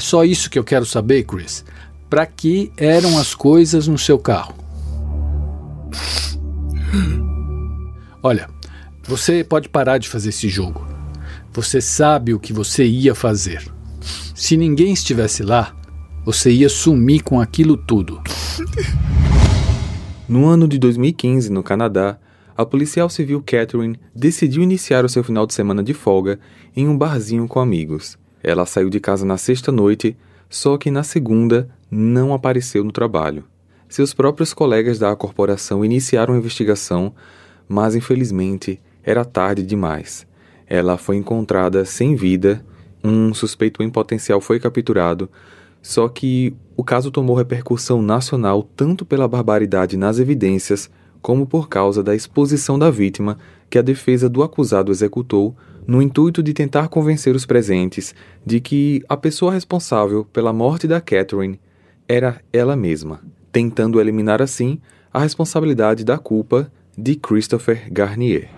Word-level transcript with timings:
É 0.00 0.02
só 0.02 0.24
isso 0.24 0.48
que 0.48 0.58
eu 0.58 0.64
quero 0.64 0.86
saber, 0.86 1.24
Chris. 1.24 1.62
Para 2.08 2.24
que 2.24 2.72
eram 2.74 3.18
as 3.18 3.34
coisas 3.34 3.86
no 3.86 3.98
seu 3.98 4.18
carro? 4.18 4.54
Olha, 8.22 8.48
você 9.04 9.44
pode 9.44 9.68
parar 9.68 9.98
de 9.98 10.08
fazer 10.08 10.30
esse 10.30 10.48
jogo. 10.48 10.88
Você 11.52 11.82
sabe 11.82 12.32
o 12.32 12.40
que 12.40 12.50
você 12.50 12.86
ia 12.86 13.14
fazer. 13.14 13.62
Se 14.34 14.56
ninguém 14.56 14.94
estivesse 14.94 15.42
lá, 15.42 15.76
você 16.24 16.50
ia 16.50 16.70
sumir 16.70 17.22
com 17.22 17.38
aquilo 17.38 17.76
tudo. 17.76 18.22
No 20.26 20.46
ano 20.46 20.66
de 20.66 20.78
2015, 20.78 21.52
no 21.52 21.62
Canadá, 21.62 22.18
a 22.56 22.64
policial 22.64 23.10
civil 23.10 23.42
Catherine 23.44 24.00
decidiu 24.16 24.62
iniciar 24.62 25.04
o 25.04 25.10
seu 25.10 25.22
final 25.22 25.46
de 25.46 25.52
semana 25.52 25.82
de 25.82 25.92
folga 25.92 26.40
em 26.74 26.88
um 26.88 26.96
barzinho 26.96 27.46
com 27.46 27.60
amigos. 27.60 28.18
Ela 28.42 28.66
saiu 28.66 28.88
de 28.88 29.00
casa 29.00 29.24
na 29.24 29.36
sexta 29.36 29.70
noite, 29.70 30.16
só 30.48 30.76
que 30.76 30.90
na 30.90 31.02
segunda 31.02 31.68
não 31.90 32.32
apareceu 32.32 32.82
no 32.82 32.92
trabalho. 32.92 33.44
Seus 33.88 34.14
próprios 34.14 34.54
colegas 34.54 34.98
da 34.98 35.14
corporação 35.16 35.84
iniciaram 35.84 36.34
a 36.34 36.38
investigação, 36.38 37.12
mas 37.68 37.94
infelizmente 37.94 38.80
era 39.02 39.24
tarde 39.24 39.62
demais. 39.62 40.26
Ela 40.66 40.96
foi 40.96 41.16
encontrada 41.16 41.84
sem 41.84 42.14
vida, 42.14 42.64
um 43.02 43.34
suspeito 43.34 43.82
em 43.82 43.90
potencial 43.90 44.40
foi 44.40 44.60
capturado, 44.60 45.28
só 45.82 46.08
que 46.08 46.54
o 46.76 46.84
caso 46.84 47.10
tomou 47.10 47.34
repercussão 47.34 48.00
nacional 48.02 48.62
tanto 48.62 49.04
pela 49.04 49.26
barbaridade 49.26 49.96
nas 49.96 50.18
evidências 50.18 50.90
como 51.20 51.46
por 51.46 51.68
causa 51.68 52.02
da 52.02 52.14
exposição 52.14 52.78
da 52.78 52.90
vítima 52.90 53.38
que 53.70 53.78
a 53.78 53.82
defesa 53.82 54.28
do 54.28 54.42
acusado 54.42 54.90
executou 54.90 55.56
no 55.86 56.02
intuito 56.02 56.42
de 56.42 56.52
tentar 56.52 56.88
convencer 56.88 57.34
os 57.34 57.46
presentes 57.46 58.14
de 58.44 58.60
que 58.60 59.02
a 59.08 59.16
pessoa 59.16 59.52
responsável 59.52 60.24
pela 60.24 60.52
morte 60.52 60.88
da 60.88 61.00
Catherine 61.00 61.60
era 62.08 62.40
ela 62.52 62.74
mesma, 62.74 63.20
tentando 63.52 64.00
eliminar 64.00 64.42
assim 64.42 64.80
a 65.12 65.20
responsabilidade 65.20 66.04
da 66.04 66.18
culpa 66.18 66.70
de 66.98 67.14
Christopher 67.14 67.88
Garnier. 67.90 68.48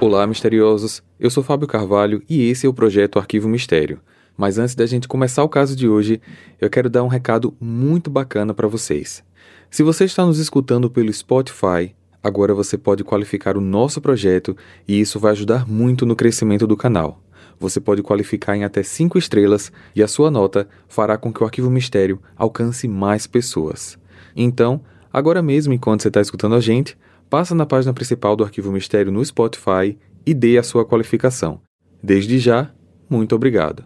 Olá, 0.00 0.26
misteriosos! 0.26 1.02
Eu 1.20 1.30
sou 1.30 1.44
Fábio 1.44 1.68
Carvalho 1.68 2.22
e 2.28 2.48
esse 2.48 2.66
é 2.66 2.68
o 2.68 2.74
projeto 2.74 3.18
Arquivo 3.18 3.48
Mistério. 3.48 4.00
Mas 4.36 4.58
antes 4.58 4.74
da 4.74 4.86
gente 4.86 5.06
começar 5.06 5.44
o 5.44 5.48
caso 5.48 5.76
de 5.76 5.86
hoje, 5.86 6.20
eu 6.60 6.70
quero 6.70 6.90
dar 6.90 7.04
um 7.04 7.08
recado 7.08 7.54
muito 7.60 8.10
bacana 8.10 8.52
para 8.52 8.66
vocês. 8.66 9.22
Se 9.70 9.82
você 9.82 10.04
está 10.04 10.24
nos 10.24 10.38
escutando 10.38 10.90
pelo 10.90 11.12
Spotify, 11.12 11.94
agora 12.22 12.54
você 12.54 12.78
pode 12.78 13.02
qualificar 13.02 13.56
o 13.56 13.60
nosso 13.60 14.00
projeto 14.00 14.56
e 14.86 15.00
isso 15.00 15.18
vai 15.18 15.32
ajudar 15.32 15.66
muito 15.68 16.06
no 16.06 16.14
crescimento 16.14 16.66
do 16.66 16.76
canal. 16.76 17.20
Você 17.58 17.80
pode 17.80 18.02
qualificar 18.02 18.56
em 18.56 18.64
até 18.64 18.82
5 18.82 19.18
estrelas 19.18 19.72
e 19.94 20.02
a 20.02 20.08
sua 20.08 20.30
nota 20.30 20.68
fará 20.88 21.16
com 21.16 21.32
que 21.32 21.42
o 21.42 21.46
Arquivo 21.46 21.70
Mistério 21.70 22.20
alcance 22.36 22.88
mais 22.88 23.26
pessoas. 23.26 23.98
Então, 24.34 24.80
agora 25.12 25.42
mesmo 25.42 25.72
enquanto 25.72 26.02
você 26.02 26.08
está 26.08 26.20
escutando 26.20 26.54
a 26.54 26.60
gente, 26.60 26.96
passa 27.30 27.54
na 27.54 27.64
página 27.64 27.92
principal 27.92 28.36
do 28.36 28.44
Arquivo 28.44 28.72
Mistério 28.72 29.12
no 29.12 29.24
Spotify 29.24 29.96
e 30.26 30.34
dê 30.34 30.58
a 30.58 30.62
sua 30.62 30.84
qualificação. 30.84 31.60
Desde 32.02 32.38
já, 32.38 32.70
muito 33.08 33.34
obrigado. 33.34 33.84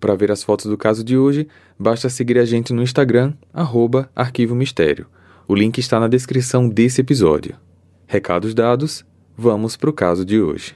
Para 0.00 0.14
ver 0.14 0.32
as 0.32 0.42
fotos 0.42 0.66
do 0.66 0.78
caso 0.78 1.04
de 1.04 1.16
hoje, 1.18 1.46
basta 1.78 2.08
seguir 2.08 2.38
a 2.38 2.44
gente 2.44 2.72
no 2.72 2.82
Instagram, 2.82 3.34
arroba 3.52 4.10
Arquivo 4.16 4.54
Mistério. 4.54 5.06
O 5.46 5.54
link 5.54 5.78
está 5.78 6.00
na 6.00 6.08
descrição 6.08 6.68
desse 6.68 7.02
episódio. 7.02 7.56
Recados 8.12 8.54
dados, 8.54 9.06
vamos 9.38 9.76
para 9.76 9.88
o 9.88 9.92
caso 9.92 10.24
de 10.24 10.42
hoje. 10.42 10.74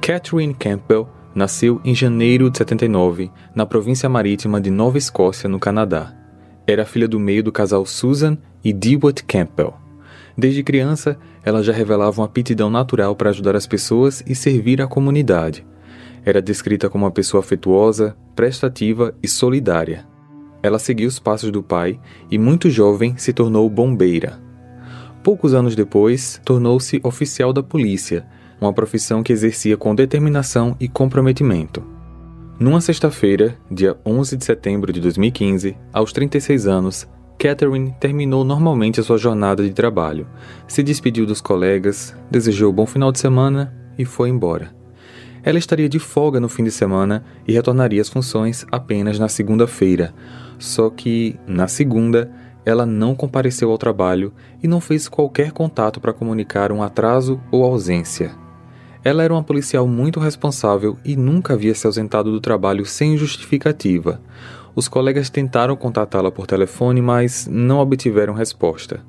Catherine 0.00 0.54
Campbell 0.54 1.08
nasceu 1.34 1.80
em 1.84 1.92
janeiro 1.92 2.48
de 2.48 2.58
79, 2.58 3.28
na 3.56 3.66
província 3.66 4.08
marítima 4.08 4.60
de 4.60 4.70
Nova 4.70 4.96
Escócia, 4.96 5.48
no 5.48 5.58
Canadá. 5.58 6.14
Era 6.68 6.86
filha 6.86 7.08
do 7.08 7.18
meio 7.18 7.42
do 7.42 7.50
casal 7.50 7.84
Susan 7.84 8.38
e 8.62 8.72
Dewitt 8.72 9.24
Campbell. 9.24 9.74
Desde 10.38 10.62
criança, 10.62 11.18
ela 11.42 11.60
já 11.60 11.72
revelava 11.72 12.20
uma 12.20 12.26
aptidão 12.28 12.70
natural 12.70 13.16
para 13.16 13.30
ajudar 13.30 13.56
as 13.56 13.66
pessoas 13.66 14.22
e 14.28 14.36
servir 14.36 14.80
a 14.80 14.86
comunidade. 14.86 15.66
Era 16.24 16.42
descrita 16.42 16.88
como 16.88 17.04
uma 17.04 17.10
pessoa 17.10 17.40
afetuosa, 17.40 18.16
prestativa 18.34 19.14
e 19.22 19.28
solidária. 19.28 20.06
Ela 20.62 20.78
seguiu 20.78 21.08
os 21.08 21.18
passos 21.18 21.50
do 21.50 21.62
pai 21.62 21.98
e, 22.30 22.38
muito 22.38 22.68
jovem, 22.68 23.16
se 23.16 23.32
tornou 23.32 23.68
bombeira. 23.68 24.40
Poucos 25.22 25.54
anos 25.54 25.74
depois, 25.74 26.40
tornou-se 26.44 27.00
oficial 27.02 27.52
da 27.52 27.62
polícia, 27.62 28.26
uma 28.60 28.72
profissão 28.72 29.22
que 29.22 29.32
exercia 29.32 29.76
com 29.76 29.94
determinação 29.94 30.76
e 30.78 30.88
comprometimento. 30.88 31.82
Numa 32.58 32.80
sexta-feira, 32.80 33.56
dia 33.70 33.96
11 34.04 34.36
de 34.36 34.44
setembro 34.44 34.92
de 34.92 35.00
2015, 35.00 35.76
aos 35.92 36.12
36 36.12 36.66
anos, 36.66 37.08
Catherine 37.38 37.94
terminou 37.98 38.44
normalmente 38.44 39.00
a 39.00 39.02
sua 39.02 39.16
jornada 39.16 39.62
de 39.62 39.72
trabalho, 39.72 40.26
se 40.68 40.82
despediu 40.82 41.24
dos 41.24 41.40
colegas, 41.40 42.14
desejou 42.30 42.70
bom 42.70 42.84
final 42.84 43.10
de 43.10 43.18
semana 43.18 43.74
e 43.98 44.04
foi 44.04 44.28
embora. 44.28 44.79
Ela 45.42 45.58
estaria 45.58 45.88
de 45.88 45.98
folga 45.98 46.38
no 46.38 46.48
fim 46.48 46.64
de 46.64 46.70
semana 46.70 47.24
e 47.46 47.52
retornaria 47.52 48.00
às 48.00 48.08
funções 48.08 48.66
apenas 48.70 49.18
na 49.18 49.28
segunda-feira. 49.28 50.14
Só 50.58 50.90
que, 50.90 51.38
na 51.46 51.66
segunda, 51.66 52.30
ela 52.64 52.84
não 52.84 53.14
compareceu 53.14 53.70
ao 53.70 53.78
trabalho 53.78 54.32
e 54.62 54.68
não 54.68 54.80
fez 54.80 55.08
qualquer 55.08 55.52
contato 55.52 56.00
para 56.00 56.12
comunicar 56.12 56.70
um 56.70 56.82
atraso 56.82 57.40
ou 57.50 57.64
ausência. 57.64 58.32
Ela 59.02 59.22
era 59.22 59.32
uma 59.32 59.42
policial 59.42 59.86
muito 59.88 60.20
responsável 60.20 60.98
e 61.04 61.16
nunca 61.16 61.54
havia 61.54 61.74
se 61.74 61.86
ausentado 61.86 62.30
do 62.30 62.40
trabalho 62.40 62.84
sem 62.84 63.16
justificativa. 63.16 64.20
Os 64.74 64.88
colegas 64.88 65.30
tentaram 65.30 65.74
contatá-la 65.74 66.30
por 66.30 66.46
telefone, 66.46 67.00
mas 67.00 67.48
não 67.50 67.78
obtiveram 67.78 68.34
resposta. 68.34 69.02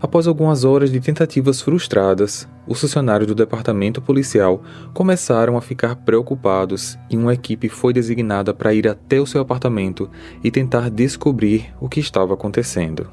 Após 0.00 0.26
algumas 0.26 0.64
horas 0.64 0.90
de 0.90 1.00
tentativas 1.00 1.60
frustradas, 1.62 2.46
os 2.66 2.80
funcionários 2.80 3.26
do 3.26 3.34
departamento 3.34 4.02
policial 4.02 4.62
começaram 4.92 5.56
a 5.56 5.62
ficar 5.62 5.96
preocupados 5.96 6.98
e 7.08 7.16
uma 7.16 7.32
equipe 7.32 7.68
foi 7.68 7.92
designada 7.92 8.52
para 8.52 8.74
ir 8.74 8.86
até 8.86 9.20
o 9.20 9.26
seu 9.26 9.40
apartamento 9.40 10.10
e 10.44 10.50
tentar 10.50 10.90
descobrir 10.90 11.72
o 11.80 11.88
que 11.88 12.00
estava 12.00 12.34
acontecendo. 12.34 13.10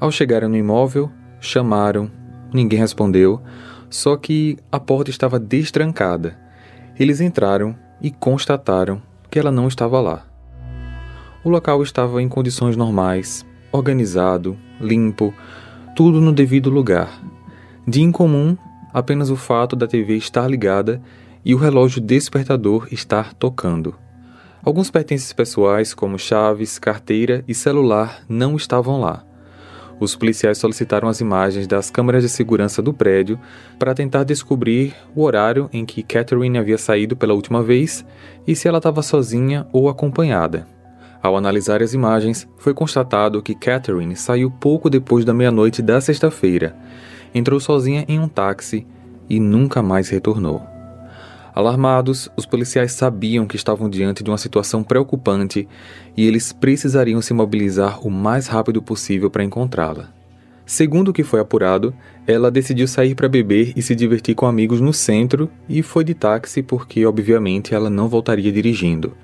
Ao 0.00 0.10
chegarem 0.10 0.48
no 0.48 0.56
imóvel, 0.56 1.10
chamaram, 1.40 2.10
ninguém 2.52 2.80
respondeu, 2.80 3.40
só 3.88 4.16
que 4.16 4.58
a 4.70 4.80
porta 4.80 5.10
estava 5.10 5.38
destrancada. 5.38 6.36
Eles 6.98 7.20
entraram 7.20 7.76
e 8.00 8.10
constataram 8.10 9.00
que 9.30 9.38
ela 9.38 9.52
não 9.52 9.68
estava 9.68 10.00
lá. 10.00 10.26
O 11.44 11.48
local 11.48 11.82
estava 11.82 12.20
em 12.20 12.28
condições 12.28 12.76
normais, 12.76 13.46
organizado, 13.70 14.56
limpo, 14.80 15.32
tudo 15.94 16.20
no 16.20 16.32
devido 16.32 16.70
lugar. 16.70 17.20
De 17.86 18.00
incomum, 18.00 18.56
apenas 18.92 19.30
o 19.30 19.36
fato 19.36 19.76
da 19.76 19.86
TV 19.86 20.16
estar 20.16 20.48
ligada 20.48 21.02
e 21.44 21.54
o 21.54 21.58
relógio 21.58 22.00
despertador 22.00 22.88
estar 22.90 23.34
tocando. 23.34 23.94
Alguns 24.64 24.90
pertences 24.90 25.32
pessoais, 25.32 25.92
como 25.92 26.18
chaves, 26.18 26.78
carteira 26.78 27.44
e 27.48 27.54
celular, 27.54 28.22
não 28.28 28.56
estavam 28.56 29.00
lá. 29.00 29.24
Os 29.98 30.16
policiais 30.16 30.58
solicitaram 30.58 31.08
as 31.08 31.20
imagens 31.20 31.66
das 31.66 31.90
câmeras 31.90 32.22
de 32.22 32.28
segurança 32.28 32.80
do 32.80 32.92
prédio 32.92 33.38
para 33.78 33.94
tentar 33.94 34.24
descobrir 34.24 34.94
o 35.14 35.22
horário 35.22 35.68
em 35.72 35.84
que 35.84 36.02
Catherine 36.02 36.58
havia 36.58 36.78
saído 36.78 37.16
pela 37.16 37.34
última 37.34 37.62
vez 37.62 38.04
e 38.46 38.56
se 38.56 38.66
ela 38.66 38.78
estava 38.78 39.02
sozinha 39.02 39.66
ou 39.72 39.88
acompanhada. 39.88 40.66
Ao 41.22 41.36
analisar 41.36 41.82
as 41.82 41.94
imagens, 41.94 42.48
foi 42.58 42.74
constatado 42.74 43.42
que 43.42 43.54
Catherine 43.54 44.16
saiu 44.16 44.50
pouco 44.50 44.90
depois 44.90 45.24
da 45.24 45.32
meia-noite 45.32 45.80
da 45.80 46.00
sexta-feira, 46.00 46.76
entrou 47.32 47.60
sozinha 47.60 48.04
em 48.08 48.18
um 48.18 48.26
táxi 48.26 48.84
e 49.30 49.38
nunca 49.38 49.80
mais 49.82 50.08
retornou. 50.08 50.62
Alarmados, 51.54 52.30
os 52.36 52.46
policiais 52.46 52.92
sabiam 52.92 53.46
que 53.46 53.56
estavam 53.56 53.88
diante 53.88 54.24
de 54.24 54.30
uma 54.30 54.38
situação 54.38 54.82
preocupante 54.82 55.68
e 56.16 56.26
eles 56.26 56.52
precisariam 56.52 57.20
se 57.20 57.34
mobilizar 57.34 58.04
o 58.04 58.10
mais 58.10 58.46
rápido 58.46 58.82
possível 58.82 59.30
para 59.30 59.44
encontrá-la. 59.44 60.08
Segundo 60.64 61.08
o 61.08 61.12
que 61.12 61.22
foi 61.22 61.40
apurado, 61.40 61.94
ela 62.26 62.50
decidiu 62.50 62.88
sair 62.88 63.14
para 63.14 63.28
beber 63.28 63.74
e 63.76 63.82
se 63.82 63.94
divertir 63.94 64.34
com 64.34 64.46
amigos 64.46 64.80
no 64.80 64.92
centro 64.92 65.50
e 65.68 65.82
foi 65.82 66.04
de 66.04 66.14
táxi 66.14 66.62
porque, 66.62 67.04
obviamente, 67.04 67.74
ela 67.74 67.90
não 67.90 68.08
voltaria 68.08 68.50
dirigindo. 68.50 69.14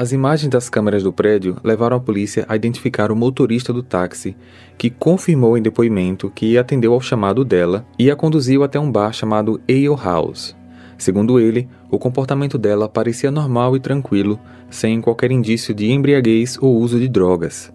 As 0.00 0.12
imagens 0.12 0.48
das 0.48 0.70
câmeras 0.70 1.02
do 1.02 1.12
prédio 1.12 1.58
levaram 1.62 1.98
a 1.98 2.00
polícia 2.00 2.46
a 2.48 2.56
identificar 2.56 3.12
o 3.12 3.14
motorista 3.14 3.70
do 3.70 3.82
táxi, 3.82 4.34
que 4.78 4.88
confirmou 4.88 5.58
em 5.58 5.62
depoimento 5.62 6.32
que 6.34 6.56
atendeu 6.56 6.94
ao 6.94 7.02
chamado 7.02 7.44
dela 7.44 7.84
e 7.98 8.10
a 8.10 8.16
conduziu 8.16 8.64
até 8.64 8.80
um 8.80 8.90
bar 8.90 9.12
chamado 9.12 9.60
Ale 9.68 9.94
House. 10.02 10.56
Segundo 10.96 11.38
ele, 11.38 11.68
o 11.90 11.98
comportamento 11.98 12.56
dela 12.56 12.88
parecia 12.88 13.30
normal 13.30 13.76
e 13.76 13.80
tranquilo, 13.80 14.40
sem 14.70 15.02
qualquer 15.02 15.30
indício 15.30 15.74
de 15.74 15.92
embriaguez 15.92 16.56
ou 16.62 16.78
uso 16.78 16.98
de 16.98 17.06
drogas. 17.06 17.70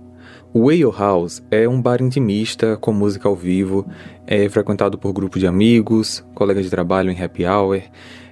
O 0.51 0.71
Ale 0.71 0.81
House 0.97 1.43
é 1.51 1.69
um 1.69 1.79
bar 1.79 2.01
intimista 2.01 2.75
com 2.75 2.91
música 2.91 3.29
ao 3.29 3.35
vivo, 3.35 3.85
é 4.25 4.49
frequentado 4.49 4.97
por 4.97 5.13
grupos 5.13 5.39
de 5.39 5.45
amigos, 5.45 6.25
colegas 6.33 6.63
de 6.63 6.71
trabalho 6.71 7.11
em 7.11 7.23
happy 7.23 7.45
hour 7.45 7.83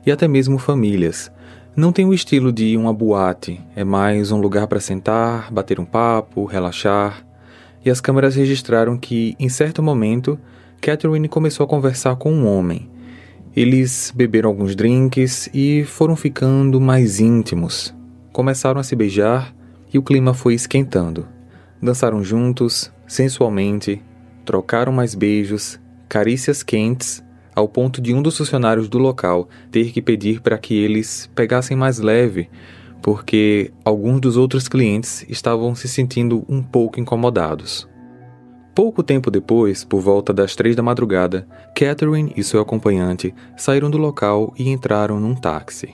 e 0.04 0.12
até 0.12 0.28
mesmo 0.28 0.58
famílias. 0.58 1.32
Não 1.76 1.92
tem 1.92 2.06
o 2.06 2.14
estilo 2.14 2.52
de 2.52 2.78
uma 2.78 2.94
boate, 2.94 3.60
é 3.76 3.84
mais 3.84 4.32
um 4.32 4.40
lugar 4.40 4.68
para 4.68 4.80
sentar, 4.80 5.52
bater 5.52 5.80
um 5.80 5.86
papo, 5.86 6.46
relaxar. 6.46 7.26
E 7.84 7.90
as 7.90 8.00
câmeras 8.00 8.36
registraram 8.36 8.96
que, 8.96 9.36
em 9.40 9.50
certo 9.50 9.82
momento, 9.82 10.40
Catherine 10.80 11.28
começou 11.28 11.64
a 11.64 11.68
conversar 11.68 12.16
com 12.18 12.32
um 12.32 12.46
homem. 12.46 12.92
Eles 13.56 14.14
beberam 14.16 14.50
alguns 14.50 14.76
drinks 14.76 15.50
e 15.52 15.84
foram 15.84 16.16
ficando 16.16 16.80
mais 16.80 17.20
íntimos. 17.20 17.92
Começaram 18.32 18.80
a 18.80 18.84
se 18.84 18.96
beijar 18.96 19.52
e 19.92 19.98
o 19.98 20.04
clima 20.04 20.36
foi 20.36 20.54
esquentando. 20.54 21.28
Dançaram 21.82 22.24
juntos, 22.24 22.92
sensualmente, 23.08 24.00
trocaram 24.46 24.94
mais 24.94 25.16
beijos, 25.16 25.80
carícias 26.08 26.62
quentes, 26.62 27.24
ao 27.56 27.68
ponto 27.68 28.02
de 28.02 28.14
um 28.14 28.22
dos 28.22 28.38
funcionários 28.38 28.88
do 28.88 28.98
local 28.98 29.48
ter 29.72 29.92
que 29.92 30.02
pedir 30.02 30.42
para 30.42 30.58
que 30.58 30.74
eles 30.76 31.30
pegassem 31.36 31.76
mais 31.78 32.00
leve, 32.00 32.50
porque 33.02 33.72
alguns 33.84 34.22
dos 34.22 34.38
outros 34.38 34.68
clientes 34.68 35.26
estavam 35.28 35.76
se 35.76 35.88
sentindo 35.88 36.46
um 36.48 36.62
pouco 36.62 37.00
incomodados. 37.00 37.88
Pouco 38.74 39.04
tempo 39.04 39.30
depois, 39.30 39.84
por 39.84 40.02
volta 40.02 40.34
das 40.34 40.56
três 40.56 40.76
da 40.76 40.82
madrugada, 40.82 41.48
Catherine 41.76 42.34
e 42.36 42.44
seu 42.44 42.60
acompanhante 42.60 43.34
saíram 43.56 43.92
do 43.92 44.00
local 44.00 44.52
e 44.58 44.70
entraram 44.70 45.20
num 45.20 45.36
táxi. 45.36 45.94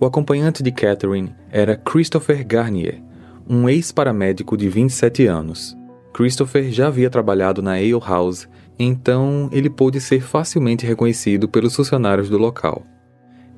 O 0.00 0.06
acompanhante 0.06 0.62
de 0.62 0.72
Catherine 0.72 1.32
era 1.52 1.76
Christopher 1.76 2.44
Garnier, 2.44 3.00
um 3.48 3.68
ex-paramédico 3.68 4.56
de 4.56 4.68
27 4.68 5.26
anos. 5.26 5.76
Christopher 6.12 6.72
já 6.72 6.88
havia 6.88 7.10
trabalhado 7.10 7.62
na 7.62 7.74
Ale 7.74 8.00
House, 8.00 8.48
então 8.82 9.50
ele 9.52 9.68
pôde 9.68 10.00
ser 10.00 10.22
facilmente 10.22 10.86
reconhecido 10.86 11.46
pelos 11.46 11.76
funcionários 11.76 12.30
do 12.30 12.38
local. 12.38 12.82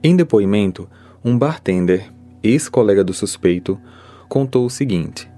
Em 0.03 0.17
depoimento, 0.17 0.89
um 1.25 1.39
bartender, 1.39 2.13
ex-colega 2.43 3.05
do 3.05 3.15
suspeito, 3.15 3.79
contou 4.29 4.67
o 4.67 4.71
seguinte: 4.71 5.31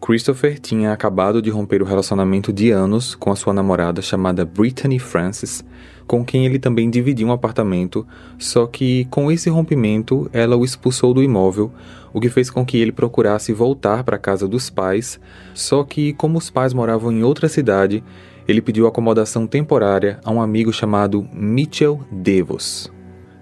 Christopher 0.00 0.58
tinha 0.58 0.90
acabado 0.90 1.42
de 1.42 1.50
romper 1.50 1.82
o 1.82 1.84
relacionamento 1.84 2.50
de 2.50 2.70
anos 2.70 3.14
com 3.14 3.30
a 3.30 3.36
sua 3.36 3.52
namorada 3.52 4.00
chamada 4.00 4.42
Brittany 4.42 4.98
Francis, 4.98 5.62
com 6.06 6.24
quem 6.24 6.46
ele 6.46 6.58
também 6.58 6.88
dividia 6.88 7.26
um 7.26 7.32
apartamento, 7.32 8.06
só 8.38 8.66
que 8.66 9.04
com 9.10 9.30
esse 9.30 9.50
rompimento 9.50 10.30
ela 10.32 10.56
o 10.56 10.64
expulsou 10.64 11.12
do 11.12 11.22
imóvel, 11.22 11.70
o 12.10 12.20
que 12.22 12.30
fez 12.30 12.48
com 12.48 12.64
que 12.64 12.78
ele 12.78 12.92
procurasse 12.92 13.52
voltar 13.52 14.02
para 14.02 14.16
a 14.16 14.18
casa 14.18 14.48
dos 14.48 14.70
pais, 14.70 15.20
só 15.52 15.84
que 15.84 16.14
como 16.14 16.38
os 16.38 16.48
pais 16.48 16.72
moravam 16.72 17.12
em 17.12 17.22
outra 17.22 17.50
cidade, 17.50 18.02
ele 18.48 18.62
pediu 18.62 18.86
acomodação 18.86 19.46
temporária 19.46 20.20
a 20.24 20.30
um 20.30 20.40
amigo 20.40 20.72
chamado 20.72 21.28
Mitchell 21.32 22.00
Devos. 22.10 22.92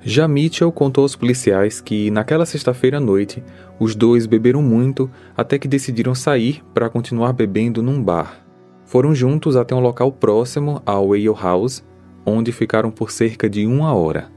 Já 0.03 0.29
Mitchell 0.29 0.71
contou 0.71 1.03
aos 1.03 1.17
policiais 1.17 1.81
que, 1.81 2.11
naquela 2.11 2.45
sexta-feira 2.45 2.99
à 2.99 3.01
noite, 3.01 3.43
os 3.81 3.95
dois 3.95 4.27
beberam 4.27 4.62
muito 4.62 5.11
até 5.37 5.59
que 5.59 5.67
decidiram 5.67 6.15
sair 6.15 6.62
para 6.75 6.91
continuar 6.91 7.33
bebendo 7.33 7.83
num 7.83 8.03
bar. 8.03 8.45
Foram 8.85 9.15
juntos 9.15 9.56
até 9.56 9.75
um 9.75 9.81
local 9.81 10.12
próximo 10.12 10.83
ao 10.85 11.12
Ale 11.12 11.27
House, 11.27 11.83
onde 12.25 12.53
ficaram 12.53 12.91
por 12.91 13.11
cerca 13.11 13.49
de 13.49 13.67
uma 13.67 13.95
hora. 13.95 14.31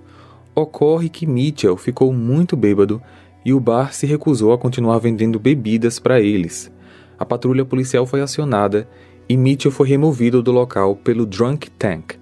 Ocorre 0.56 1.10
que 1.10 1.28
Mitchell 1.28 1.78
ficou 1.78 2.13
muito 2.13 2.56
bêbado 2.56 3.02
e 3.46 3.54
o 3.54 3.60
bar 3.60 3.94
se 3.94 4.06
recusou 4.06 4.54
a 4.54 4.58
continuar 4.58 5.00
vendendo 5.00 5.38
bebidas 5.38 6.00
para 6.00 6.20
eles. 6.20 6.72
A 7.20 7.25
patrulha 7.25 7.66
policial 7.66 8.06
foi 8.06 8.22
acionada 8.22 8.88
e 9.29 9.35
Mitchell 9.35 9.71
foi 9.71 9.88
removido 9.88 10.41
do 10.41 10.51
local 10.51 10.95
pelo 10.95 11.25
Drunk 11.25 11.69
Tank, 11.71 12.15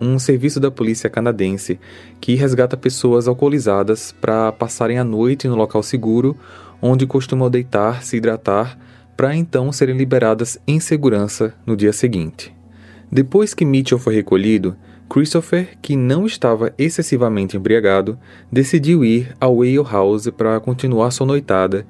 um 0.00 0.18
serviço 0.18 0.58
da 0.58 0.70
polícia 0.70 1.10
canadense 1.10 1.78
que 2.20 2.34
resgata 2.34 2.76
pessoas 2.76 3.28
alcoolizadas 3.28 4.12
para 4.20 4.50
passarem 4.52 4.98
a 4.98 5.04
noite 5.04 5.46
no 5.46 5.56
local 5.56 5.82
seguro, 5.82 6.36
onde 6.80 7.06
costumam 7.06 7.50
deitar, 7.50 8.02
se 8.02 8.16
hidratar, 8.16 8.78
para 9.16 9.36
então 9.36 9.70
serem 9.70 9.96
liberadas 9.96 10.58
em 10.66 10.80
segurança 10.80 11.54
no 11.66 11.76
dia 11.76 11.92
seguinte. 11.92 12.54
Depois 13.12 13.52
que 13.52 13.66
Mitchell 13.66 13.98
foi 13.98 14.14
recolhido, 14.14 14.74
Christopher, 15.10 15.76
que 15.82 15.96
não 15.96 16.24
estava 16.24 16.72
excessivamente 16.78 17.56
embriagado, 17.56 18.18
decidiu 18.50 19.04
ir 19.04 19.34
ao 19.40 19.60
Ale 19.60 19.82
House 19.82 20.28
para 20.28 20.58
continuar 20.60 21.10
sua 21.10 21.26
noitada, 21.26 21.84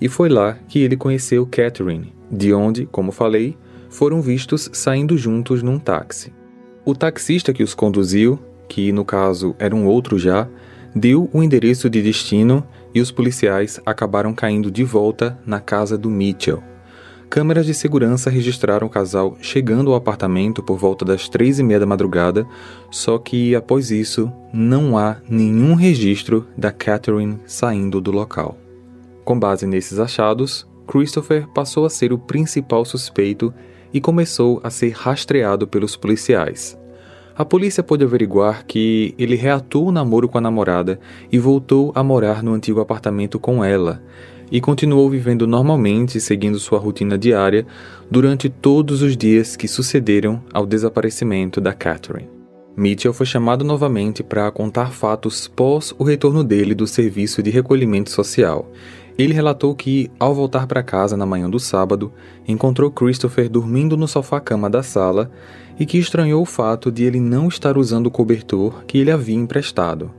e 0.00 0.08
foi 0.08 0.28
lá 0.28 0.58
que 0.68 0.80
ele 0.80 0.96
conheceu 0.96 1.46
Catherine, 1.46 2.12
de 2.30 2.52
onde, 2.52 2.84
como 2.86 3.10
falei, 3.10 3.56
foram 3.96 4.20
vistos 4.20 4.68
saindo 4.74 5.16
juntos 5.16 5.62
num 5.62 5.78
táxi. 5.78 6.30
O 6.84 6.94
taxista 6.94 7.50
que 7.50 7.62
os 7.62 7.72
conduziu, 7.72 8.38
que 8.68 8.92
no 8.92 9.06
caso 9.06 9.56
era 9.58 9.74
um 9.74 9.86
outro 9.86 10.18
já, 10.18 10.46
deu 10.94 11.30
o 11.32 11.42
endereço 11.42 11.88
de 11.88 12.02
destino 12.02 12.62
e 12.94 13.00
os 13.00 13.10
policiais 13.10 13.80
acabaram 13.86 14.34
caindo 14.34 14.70
de 14.70 14.84
volta 14.84 15.38
na 15.46 15.60
casa 15.60 15.96
do 15.96 16.10
Mitchell. 16.10 16.62
Câmeras 17.30 17.64
de 17.64 17.72
segurança 17.72 18.28
registraram 18.28 18.86
o 18.86 18.90
casal 18.90 19.38
chegando 19.40 19.90
ao 19.90 19.96
apartamento 19.96 20.62
por 20.62 20.76
volta 20.76 21.02
das 21.02 21.26
três 21.26 21.58
e 21.58 21.62
meia 21.62 21.80
da 21.80 21.86
madrugada, 21.86 22.46
só 22.90 23.16
que 23.16 23.54
após 23.54 23.90
isso 23.90 24.30
não 24.52 24.98
há 24.98 25.16
nenhum 25.26 25.74
registro 25.74 26.46
da 26.54 26.70
Catherine 26.70 27.38
saindo 27.46 27.98
do 27.98 28.10
local. 28.10 28.58
Com 29.24 29.40
base 29.40 29.66
nesses 29.66 29.98
achados, 29.98 30.68
Christopher 30.86 31.48
passou 31.48 31.86
a 31.86 31.90
ser 31.90 32.12
o 32.12 32.18
principal 32.18 32.84
suspeito 32.84 33.54
e 33.96 34.00
começou 34.00 34.60
a 34.62 34.68
ser 34.68 34.90
rastreado 34.90 35.66
pelos 35.66 35.96
policiais. 35.96 36.78
A 37.34 37.46
polícia 37.46 37.82
pôde 37.82 38.04
averiguar 38.04 38.66
que 38.66 39.14
ele 39.18 39.36
reatou 39.36 39.86
o 39.86 39.90
namoro 39.90 40.28
com 40.28 40.36
a 40.36 40.40
namorada 40.40 41.00
e 41.32 41.38
voltou 41.38 41.92
a 41.94 42.02
morar 42.02 42.42
no 42.42 42.52
antigo 42.52 42.78
apartamento 42.78 43.38
com 43.38 43.64
ela, 43.64 44.02
e 44.52 44.60
continuou 44.60 45.08
vivendo 45.08 45.46
normalmente, 45.46 46.20
seguindo 46.20 46.58
sua 46.58 46.78
rotina 46.78 47.16
diária, 47.16 47.66
durante 48.10 48.50
todos 48.50 49.00
os 49.00 49.16
dias 49.16 49.56
que 49.56 49.66
sucederam 49.66 50.42
ao 50.52 50.66
desaparecimento 50.66 51.58
da 51.58 51.72
Catherine. 51.72 52.28
Mitchell 52.76 53.14
foi 53.14 53.24
chamado 53.24 53.64
novamente 53.64 54.22
para 54.22 54.50
contar 54.50 54.92
fatos 54.92 55.48
pós 55.48 55.94
o 55.98 56.04
retorno 56.04 56.44
dele 56.44 56.74
do 56.74 56.86
serviço 56.86 57.42
de 57.42 57.48
recolhimento 57.48 58.10
social 58.10 58.70
ele 59.18 59.32
relatou 59.32 59.74
que, 59.74 60.10
ao 60.18 60.34
voltar 60.34 60.66
para 60.66 60.82
casa 60.82 61.16
na 61.16 61.24
manhã 61.24 61.48
do 61.48 61.58
sábado, 61.58 62.12
encontrou 62.46 62.90
Christopher 62.90 63.48
dormindo 63.48 63.96
no 63.96 64.06
sofá-cama 64.06 64.68
da 64.68 64.82
sala 64.82 65.30
e 65.78 65.86
que 65.86 65.98
estranhou 65.98 66.42
o 66.42 66.46
fato 66.46 66.92
de 66.92 67.04
ele 67.04 67.18
não 67.18 67.48
estar 67.48 67.78
usando 67.78 68.08
o 68.08 68.10
cobertor 68.10 68.84
que 68.84 68.98
ele 68.98 69.10
havia 69.10 69.34
emprestado. 69.34 70.10